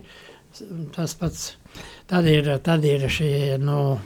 [0.96, 1.50] Tas pats,
[2.08, 3.98] tad ir, tad ir šie, nu,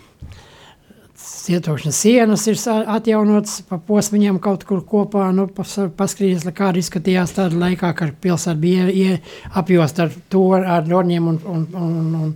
[1.46, 7.36] cietokšņa sienas ir atjaunotas pa posmiņiem kaut kur kopā, nu, pas, paskrījas, lai kāda izskatījās
[7.38, 9.20] tāda laikā, kad pilsēta bija ie,
[9.60, 12.34] apjost ar to, ar torņiem un, un, un, un,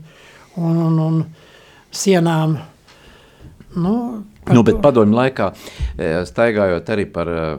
[0.58, 1.24] un, un, un
[1.94, 2.58] sienām.
[3.74, 3.96] Nu,
[4.52, 5.50] Nu, bet padomju laikā,
[5.98, 7.58] eh, staigājot arī par, eh,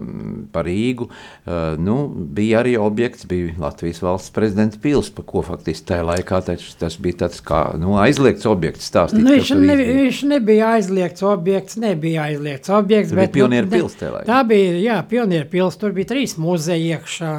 [0.53, 5.87] par Rīgu, eh, nu, bija arī objekts, bija Latvijas valsts prezidents pils, par ko faktiski
[5.93, 9.25] tajā laikā taču tas bija tāds kā nu, aizliegts objekts stāstīt.
[9.25, 9.97] Nu, viņš, ne, bija.
[10.03, 13.13] viņš nebija aizliegts objekts, nebija aizliegts objekts.
[13.13, 14.27] Bija bet, nu, Pionieru ne- pils tajā laikā.
[14.27, 17.35] Tā bija, jā, pionieru pils, tur bija trīs muzeji iekšā.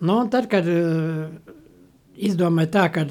[0.00, 0.64] Nu, un tad, kad
[2.18, 3.04] izdomāja tā, ka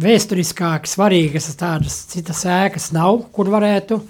[0.00, 4.00] vēsturiskāk svarīgas tādas citas ēkas nav, kur varētu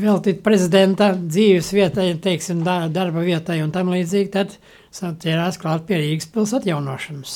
[0.00, 4.56] veltīt prezidenta dzīves vietai, teiksim, da- darba vietai un tam līdzīgi, tad
[4.92, 7.34] ķērās klāt pie Rīgas pils atjaunošanas.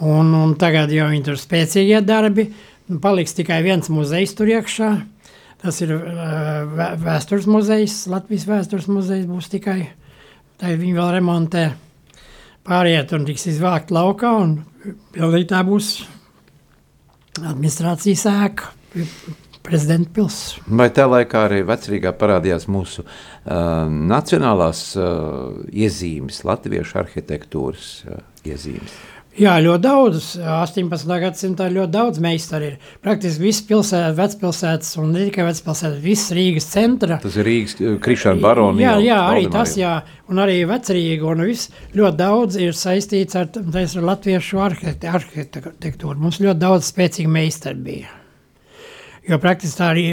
[0.00, 2.52] Un, un tagad jau viņi tur spēcīgie darbi.
[2.88, 4.92] Nu, Paliks tikai viens muzejs tur iekšā.
[5.58, 9.90] Tas ir vē- vēstures muzejs, Latvijas vēstures muzejs būs tikai.
[10.58, 11.64] Tā viņi vēl remontē.
[12.68, 14.58] Pārējie tur tiks izvākt laukā un
[15.14, 15.92] pilnīgi tā būs
[17.38, 18.72] administrācijas ēka,
[19.64, 20.38] prezidenta pils.
[20.68, 28.98] Vai tajā laikā arī vecrīgā parādījās mūsu uh, nacionālās uh, iezīmes, latviešu arhitektūras uh, iezīmes?
[29.38, 30.28] Jā, ļoti daudz.
[30.42, 31.10] 18.
[31.22, 32.76] gadsimtā ļoti daudz meistaru ir.
[33.04, 37.20] Praktiski visas pilsētas, vecpilsētas un ne tikai vecpilsētas, visas Rīgas centra.
[37.22, 38.82] Tas ir Rīgas Krišāna Baroni.
[38.82, 39.92] Jā, jā arī tas, jā,
[40.32, 46.18] un arī vecrīga, un viss ļoti daudz ir saistīts ar, tais, ar latviešu arhitektūru.
[46.18, 48.16] Mums ļoti daudz spēcīgi meistari bija.
[49.28, 50.06] Jo praktiski tā arī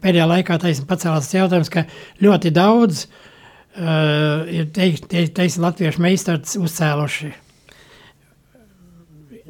[0.00, 1.84] pēdējā laikā taisn, pacēlās jautājums, ka
[2.22, 7.34] ļoti daudz uh, ir teik, teik, teiksim, latviešu meistars uzcēluši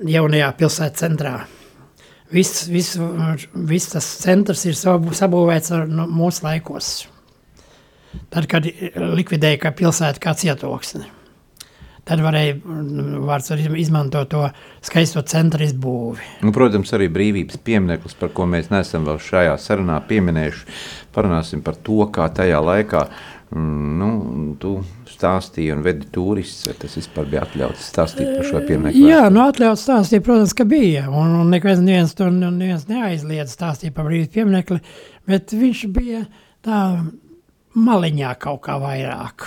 [0.06, 1.34] jaunajā pilsētas centrā.
[2.30, 2.98] Viss, viss,
[3.54, 6.92] viss tas centrs ir sabūvēts ar, nu, mūsu laikos.
[8.30, 11.04] Tad, kad likvidēja kā pilsētu kā cietoksni,
[12.06, 14.44] tad varēja mm, vārds izm- izmantot to
[14.86, 16.42] skaisto centra izbūvi.
[16.46, 20.78] Nu, protams, arī brīvības piemineklis, par ko mēs neesam vēl šajā sarunā pieminējuši.
[21.14, 23.04] Parunāsim par to, kā tajā laikā
[23.54, 24.10] mm, nu,
[24.62, 24.78] tu
[25.20, 26.66] stāstīji un vedi turistus.
[26.70, 29.06] vai Tas vispār bija atļauts stāstīt par šo pieminekli.
[29.10, 31.06] Jā, nu atļauts stāstīt, protams, ka bija.
[31.12, 34.80] Un, un neviens, neviens tur neviens neaizliedz stāstīt par brīvības pieminekli,
[35.28, 36.24] bet viņš bija
[36.64, 36.80] tā
[37.76, 39.46] maliņā kaut kā vairāk.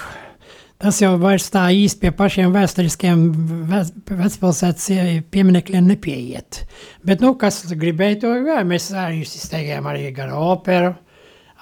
[0.84, 3.22] Tas jau vairs tā īsti pie pašiem vēsturiskiem
[3.70, 4.90] vec- vecpilsētas
[5.32, 6.66] pieminekļiem nepieiet.
[7.08, 10.92] Bet, nu, kas gribēja to, jā, mēs arī izteigējām arī gar operu,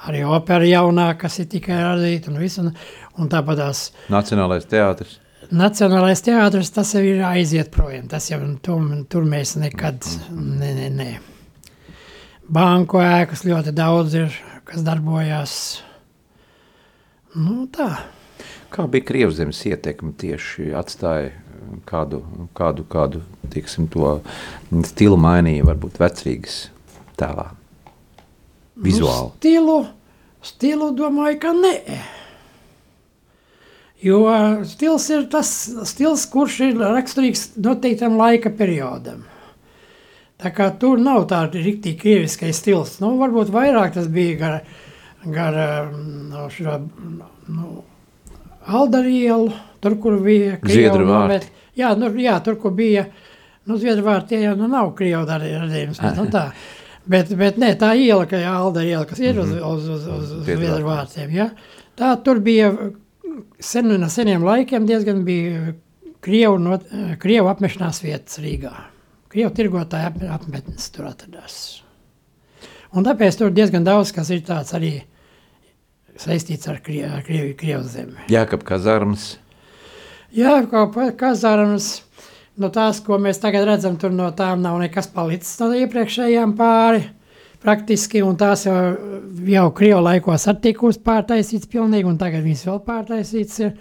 [0.08, 2.72] arī opera jaunā, kas ir tikai radīta un visu, un,
[3.20, 3.84] un tāpat tās
[4.14, 5.18] Nacionālais teātris.
[5.52, 8.08] Nacionālais teātris tas jau ir aiziet projām.
[8.12, 11.12] Tas jau tur, tur mēs nekad, ne, ne, ne.
[12.52, 15.54] Banku ēkas ļoti daudz ir, kas darbojās.
[17.36, 17.90] Nu, tā.
[18.72, 21.52] Kā bija Krievzemes ietekme tieši atstāja uh,
[21.88, 22.22] kādu,
[22.58, 24.18] kādu, kādu tiksim, to
[24.88, 26.64] stilu mainīja, varbūt vecrīgas
[27.20, 27.52] tēlā?
[28.82, 29.28] Vizuāli.
[29.30, 29.78] Nu, stilu,
[30.42, 31.76] stilu domāju, ka nē.
[34.02, 34.22] Jo
[34.66, 35.50] stils ir tas
[35.86, 39.22] stils, kurš ir raksturīgs noteiktam laika periodam.
[40.42, 42.96] Tā kā tur nav tāda rīktīgi krieviskais stils.
[43.04, 44.56] Nu, varbūt vairāk tas bija gar,
[45.30, 45.60] gar
[45.94, 46.80] no šo,
[47.54, 47.84] nu,
[48.66, 49.52] Aldarielu,
[49.82, 50.58] tur, kur bija
[51.06, 51.30] vārti.
[51.30, 53.06] nomet- Jā, nu, jā, tur, kur bija,
[53.66, 56.48] nu, Zviedru vārti, tie jau nu, nav Krievu radījums, bet, nu, tā.
[57.10, 60.44] Bet, bet nē, tā iela, ka Alda iela, kas ir uz, uz, uz, uz, uz
[60.46, 61.48] Zviedru Zviedru vārtiem, ja?
[61.98, 62.70] tā tur bija
[63.64, 65.74] sen, no seniem laikiem diezgan bija
[66.22, 66.78] Krievu, no,
[67.22, 68.74] Krievu apmešanās vietas Rīgā.
[69.32, 71.56] Krievu tirgotāji ap, apmetnes tur atradās.
[72.94, 75.00] Un tāpēc tur diezgan daudz, kas ir tāds arī
[76.22, 78.30] saistīts ar, Krie, ar Krievu, Krievu zemi.
[78.30, 79.32] Jākap Kazarmas.
[80.32, 80.86] Jā, kā
[81.20, 82.06] kazārums,
[82.62, 87.04] no tās, ko mēs tagad redzam, tur no tām nav nekas palicis no iepriekšējām pāri.
[87.62, 88.76] Praktiski, un tās jau,
[89.46, 93.76] jau Krievu laikos attikus pārtaisīts pilnīgi, un tagad viņas vēl pārtaisīts ir.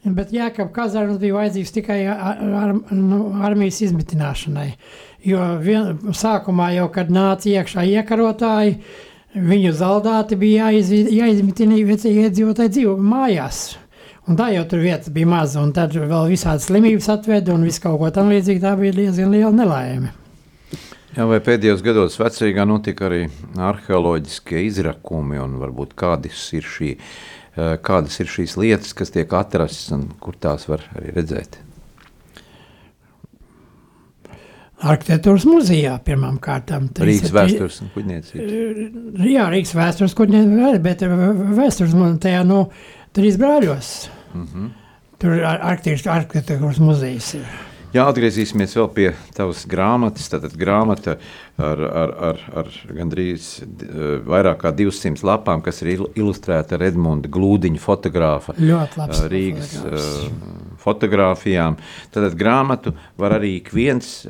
[0.00, 4.70] Bet Jākap Kazārums bija vajadzīgs tikai ar, ar, nu, armijas izmitināšanai.
[5.28, 8.78] Jo vien, sākumā jau, kad nāca iekšā iekarotāji,
[9.36, 13.76] viņu zaldāti bija jāizvi- jāizmitina iedzīvotāji dzīvo mājās.
[14.28, 17.82] Un tā jau tur vietas bija maza, un tad vēl visādas slimības atveda un viss
[17.82, 18.62] kaut ko tam līdzīgi.
[18.62, 20.12] Tā bija diezgan liela nelaime.
[21.16, 23.24] Jā, vai pēdējos gados vecrīgā notika arī
[23.58, 29.90] arheoloģiskie izrakumi un varbūt kādas ir šī eh, kādas ir šīs lietas, kas tiek atrastas
[29.96, 31.58] un kur tās var arī redzēt.
[34.80, 36.86] Arhitektūras muzejā pirmām kārtām.
[37.04, 39.26] Rīgas vēstures un kuģniecības.
[39.28, 41.04] Jā, Rīgas vēstures kuģniecības, bet
[41.58, 42.62] vēstures muzejā, nu,
[43.16, 44.08] trīs brāļos.
[44.34, 44.68] Mhm.
[45.20, 47.48] Tur ar- arhitektūras muzejs ir.
[47.92, 50.28] Jā, atgriezīsimies vēl pie tavas grāmatas.
[50.30, 51.16] Tātad grāmata
[51.58, 56.84] ar, ar, ar, ar gandrīz eh, vairāk kā 200 lapām, kas ir il- ilustrēta ar
[56.86, 58.54] Edmunda Glūdiņa fotogrāfa
[58.96, 60.30] labs eh, Rīgas fotogrāfs.
[60.30, 61.76] eh, fotografijām.
[62.14, 64.24] Tātad grāmatu var arī ik viens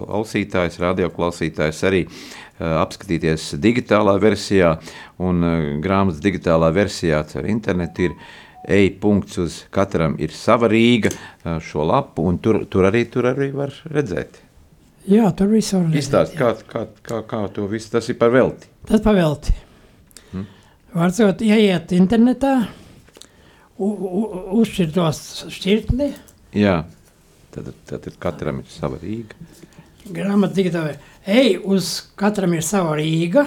[0.00, 2.06] klausītājs, radioklausītājs arī
[2.60, 4.74] apskatīties digitālā versijā,
[5.20, 8.14] un eh, grāmatas digitālā versijā ar internetu ir
[8.70, 13.50] e-punkts uz katram ir sava Rīga eh, šo lapu, un tur, tur, arī, tur arī
[13.56, 14.40] var redzēt.
[15.10, 18.32] Jā, tur viss var redzēt, Izstāst, kā, kā, kā, kā to visu, tas ir par
[18.34, 18.68] velti.
[18.88, 19.54] Tas pavelti.
[20.32, 20.44] Hmm.
[20.92, 22.54] Var sakot, ieiet internetā,
[23.80, 25.22] u- u- uzšķirt tos
[25.56, 26.10] šķirtni,
[26.58, 26.80] Jā,
[27.54, 29.36] tad, tad, katram ir sava Rīga.
[30.10, 30.96] grāmatu digitālajā.
[31.30, 33.44] Ej, uz katram ir sava Rīga,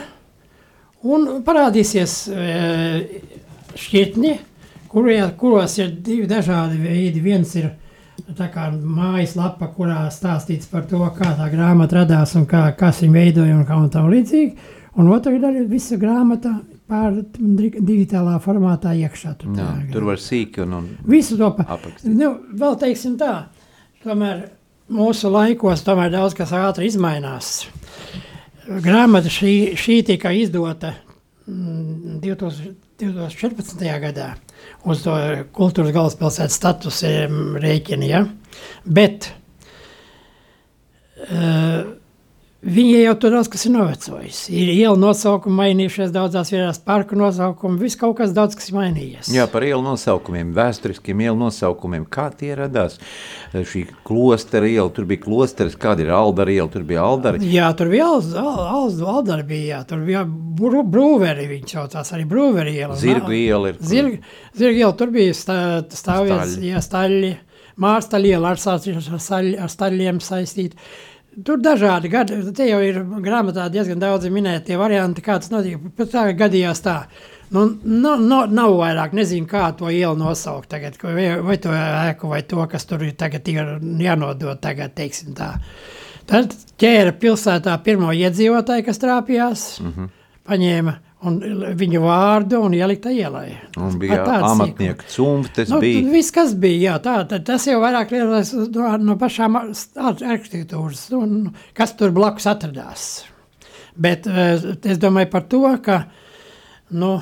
[1.03, 3.21] un parādīsies e,
[3.79, 4.33] šķirtni,
[4.91, 7.21] kurie, kuros ir divi dažādi veidi.
[7.25, 7.71] Viens ir
[8.37, 13.17] tā kā mājaslapa, kurā stāstīts par to, kā tā grāmata radās un kā, kas viņu
[13.17, 14.69] veidoja un kā un tam līdzīgi.
[15.01, 16.51] Un otra ir arī visa grāmata
[16.87, 19.31] pār di- digitālā formātā iekšā.
[19.41, 22.13] Tur, Jā, tā ir tur var sīki un, un Visu to pa, aprakstīt.
[22.13, 23.31] nu, vēl teiksim tā,
[24.05, 24.43] tomēr
[24.93, 27.63] mūsu laikos tomēr daudz kas ātri izmainās.
[28.63, 30.93] Grāmata šī, šī tika izdota
[31.47, 33.81] mm, 2000 2014.
[33.99, 34.33] gadā
[34.87, 35.15] uz to
[35.55, 38.21] kultūras galvaspilsētas statusu em, rēķina, ja?
[38.85, 39.31] bet
[41.25, 41.93] uh,
[42.63, 44.37] Viņi jau tur daudz kas ir novecojis.
[44.55, 49.31] Ir iela nosaukumi mainījušies, daudzās vietās parku nosaukumi, viss kaut kas daudz kas ir mainījies.
[49.35, 52.05] Jā, par ielu nosaukumiem, vēsturiskiem ielu nosaukumiem.
[52.07, 52.95] Kā tie radās?
[53.51, 57.43] Šī klostera iela, tur bija klosteris, kāda ir Aldara iela, tur bija Aldara.
[57.43, 62.95] Jā, tur bija Aldara, bija, jā, tur bija bru, brūveri, viņš saucās arī brūveri iela.
[62.95, 63.81] Zirgu iela ir.
[63.83, 65.57] Zirga, zirga iela, tur bija stā,
[65.91, 66.71] stāvvietas, Staļļi.
[66.71, 67.33] jā, staļļi,
[67.83, 70.79] mārsta iela ar, ar, ar staļļiem saistīta.
[71.45, 75.79] Tur dažādi gadi, te jau ir grāmatā diezgan daudz minēti tie varianti, kā tas notika.
[75.97, 76.97] Pēc tā gadījās tā.
[77.53, 82.29] Nu, no, no, nav vairāk, nezinu, kā to ielu nosaukt tagad, vai, vai to ēku,
[82.31, 85.51] vai to, kas tur ir tagad ir jānodod tagad, teiksim tā.
[86.29, 89.91] Tad ķēra pilsētā pirmo iedzīvotāju, kas trāpījās, mm.
[89.93, 90.13] -hmm.
[90.49, 91.37] paņēma un
[91.79, 93.55] viņu vārdu un ielika ielai.
[93.79, 96.01] Un bija amatnieku cumtas, Nu, bija.
[96.11, 99.71] Viss, kas bija, jā, tā, tad tas jau vairāk lielais no, no pašām ar-
[100.09, 103.05] ar- arhitektūras, un kas tur blakus atradās.
[103.95, 104.59] Bet eh,
[104.89, 105.99] es domāju par to, ka,
[106.97, 107.15] nu,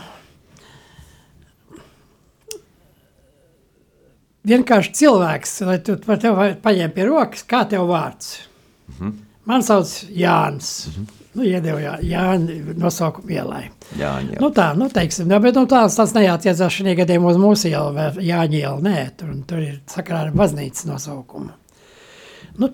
[4.48, 8.38] vienkārši cilvēks, lai tu par tevi paņem pie rokas, kā tev vārds.
[8.98, 9.12] Mhm.
[9.50, 10.72] Man sauc Jānis.
[11.32, 13.64] Nu, iedeva Jā, Jāni nosaukumu ielai.
[13.96, 14.40] Jā, jā.
[14.44, 17.94] Nu tā, nu teiksim, jā, bet nu, tās, tas neatiecās šī gadījumā uz mūsu ielu,
[17.96, 21.54] vai Jāņa ielu, nē, tur, tur ir sakarā ar baznīcas nosaukumu.
[22.60, 22.72] Nu,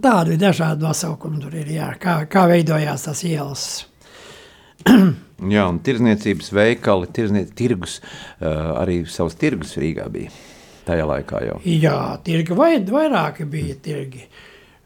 [0.00, 3.66] tādu ir dažādi nosaukumi tur ir, jā, kā, kā veidojās tas ielas.
[5.54, 7.98] jā, un tirzniecības veikali, tirznie, tirgus,
[8.40, 10.32] uh, arī savs tirgus Rīgā bija
[10.86, 11.60] tajā laikā jau.
[11.68, 14.24] Jā, tirgi vai, vairāki bija tirgi.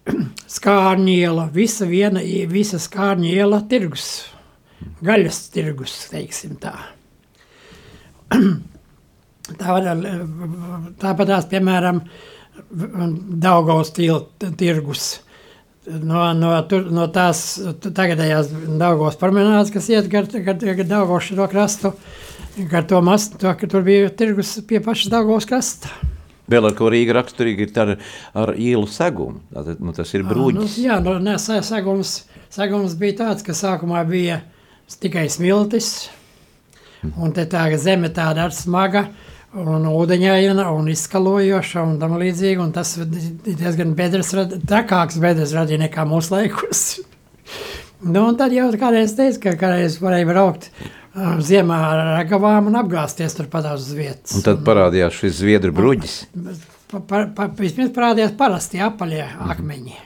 [0.56, 4.06] Skārņiela, visa viena, visa skārņiela tirgus,
[5.04, 6.76] gaļas tirgus, teiksim tā.
[9.46, 9.84] Tā var,
[10.98, 12.00] tāpat tās, piemēram,
[13.46, 15.20] Daugaus tilta tirgus.
[15.86, 17.44] No, no, tur, no tās
[17.84, 21.92] tagadējās Daugavas promenādes, kas iet gar, gar, gar Daugavas šo krastu,
[22.72, 25.94] gar to mastu, to, ka tur bija tirgus pie pašas Daugavas krasta.
[26.50, 27.94] Vēl ar ko Rīga raksturīgi ir ar,
[28.38, 29.40] ar ielu segumu.
[29.54, 30.76] Tātad, nu, tas ir Nu, bruģis.
[30.78, 34.40] jā, nu, nē, sa- sagums, sagums bija tāds, ka sākumā bija
[35.02, 36.08] tikai smiltis,
[37.18, 39.08] un te tā zeme tāda ar smaga,
[39.56, 44.30] un ūdeņaina, un izskalojoša, un tam līdzīgi, un tas di- diezgan bedres,
[44.66, 47.00] trakāks bedres radīja nekā mūsu laikos.
[48.12, 50.70] nu, un tad jau kādreiz teica, ka kādreiz varēja braukt
[51.16, 54.34] ziemā ar ragavām un apgāsties turpat uz vietas.
[54.36, 56.16] Un tad parādījās šis zviedru bruģis.
[56.90, 59.96] Pa, pa, pa, vispirms parādījās parasti apaļie akmeņi.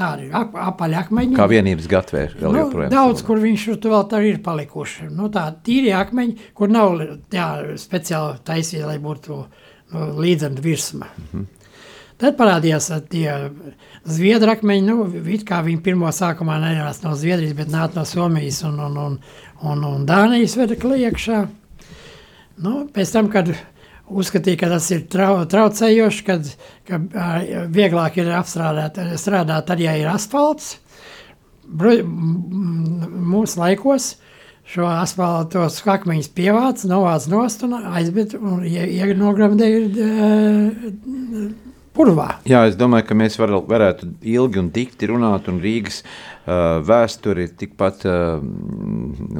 [0.00, 1.36] Tādi ir ap, apaļi akmeņi.
[1.36, 2.92] Kā vienības gatvē vēl Nu, joprojām.
[2.92, 5.08] daudz, kur viņš tur vēl tā ir palikuši.
[5.12, 7.00] Nu, tā tīri akmeņi, kur nav
[7.34, 7.48] jā,
[7.80, 11.10] speciāli taisīja, lai būtu nu, līdzena virsma.
[11.16, 11.26] Mm.
[11.32, 11.59] -hmm.
[12.20, 13.30] Tad parādījās ā, tie
[14.04, 18.58] zviedru akmeņi, nu, it kā viņi pirmo sākumā nenāca no Zviedrijas, bet nāca no Somijas
[18.68, 19.14] un, un, un,
[19.64, 21.38] un, un Dānijas vedekli iekšā.
[22.60, 23.48] Nu, pēc tam, kad
[24.10, 26.48] uzskatīja, ka tas ir trau, traucējoši, kad
[26.88, 27.30] ka, ā,
[27.72, 30.74] vieglāk ir apstrādāt, strādāt tad, ja ir asfalts,
[31.70, 34.16] Bru- m- m- mūsu laikos
[34.70, 39.84] šo asfaltos akmeņus pievāc, novāc nost un aizbit un ie- ienogramdēja
[41.96, 42.28] purvā.
[42.48, 47.46] Jā, es domāju, ka mēs var, varētu ilgi un dikti runāt, un Rīgas uh, vēsture
[47.46, 48.42] ir tikpat, uh,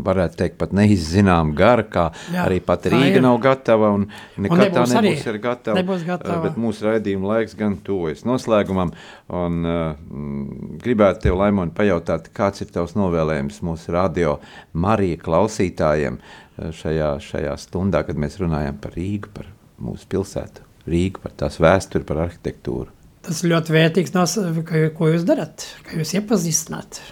[0.07, 3.25] varētu teikt, pat neizzinām gara, kā Jā, arī pat tā Rīga ir.
[3.25, 5.13] nav gatava, un nekad tā nebūs arī.
[5.15, 5.79] nebūs arī gatava.
[5.81, 6.39] Nebūs gatava.
[6.39, 8.95] Uh, bet mūsu raidījuma laiks gan tuvojas noslēgumam,
[9.43, 9.83] un uh,
[10.83, 14.39] gribētu tev, Laimoni, pajautāt, kāds ir tavs novēlējums mūsu radio
[14.73, 16.19] Marija klausītājiem
[16.77, 19.49] šajā, šajā stundā, kad mēs runājam par Rīgu, par
[19.81, 20.70] mūsu pilsētu.
[20.89, 22.89] Rīgu, par tās vēsturi, par arhitektūru.
[23.27, 27.03] Tas ļoti vērtīgs, nos, ka, ko jūs darat, ka jūs iepazīstināt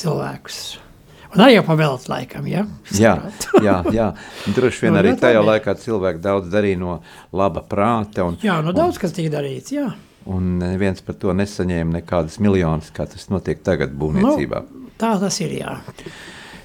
[0.00, 0.60] cilvēkus.
[1.30, 2.64] Un arī jau pavēlat laikam, ja?
[2.98, 3.14] Jā,
[3.66, 4.08] jā, jā.
[4.48, 6.96] Un droši vien Nu, arī tajā laikā cilvēki daudz darīja no
[7.36, 9.86] laba prāta, un, jā, nu daudz kas tika darīts, jā.
[10.30, 14.64] un neviens par to nesaņēma nekādas miljonus, kā tas notiek tagad būvniecībā.
[14.66, 15.78] Nu, tā tas ir, jā.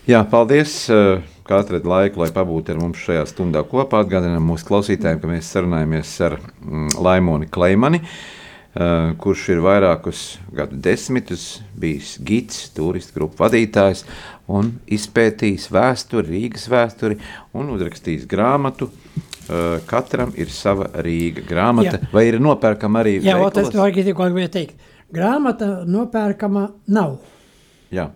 [0.10, 4.02] Jā, paldies, eh, ka atradāt laiku, lai pabūtu ar mums šajā stundā kopā.
[4.06, 10.24] Atgādinām mūsu klausītājiem, ka mēs sarunājamies ar mm, Laimoni Kleimani, eh, kurš ir vairākus
[10.58, 11.46] gadu desmitus
[11.78, 14.02] bijis gids, turistu grupu vadītājs
[14.52, 17.20] un izpētījis vēsturi, Rīgas vēsturi
[17.54, 18.90] un uzrakstījis grāmatu.
[19.50, 22.12] eh, Katram ir sava Rīga grāmata, Jā.
[22.12, 23.74] vai ir nopērkama arī Jā, ot, es veikalos?
[23.78, 24.76] to arī tikko gribēju teikt.
[25.14, 27.20] Grāmata nopērkama nav,
[27.94, 28.10] Jā,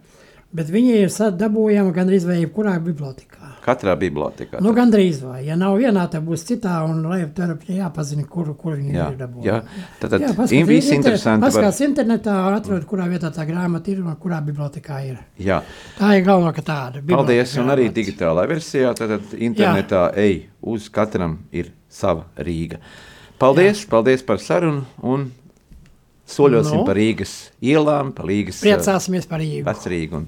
[0.53, 3.35] bet viņa ir sadabūjama gandrīz vai jebkurā bibliotekā.
[3.69, 4.61] katrā bibliotekā.
[4.65, 5.43] Nu, gandrīz vai.
[5.45, 9.17] Ja nav vienā, tad būs citā, un lai tur jāpazina, kur, kur viņi Jā, ir
[9.19, 9.45] dabūjami.
[9.45, 9.59] jā.
[10.01, 13.99] Tātad paskatās in- viss inter- interesanti var- Paskatās internetā, atrod, kurā vietā tā grāmata ir
[14.01, 15.19] un kurā bibliotekā ir.
[15.39, 15.61] Jā.
[15.99, 17.03] Tā ir galvenā, ka tāda.
[17.05, 18.95] Paldies, biblioteka un arī digitālā versijā.
[18.95, 22.77] Tad internetā ej uz katram ir sava Rīga.
[23.37, 23.89] Paldies, Jā.
[23.89, 25.31] paldies par sarunu un
[26.27, 26.85] soļosim Nu.
[26.85, 29.63] par Rīgas ielām, par Rīgas Priecāsimies par Rīgu.
[29.65, 30.27] vecrīgu un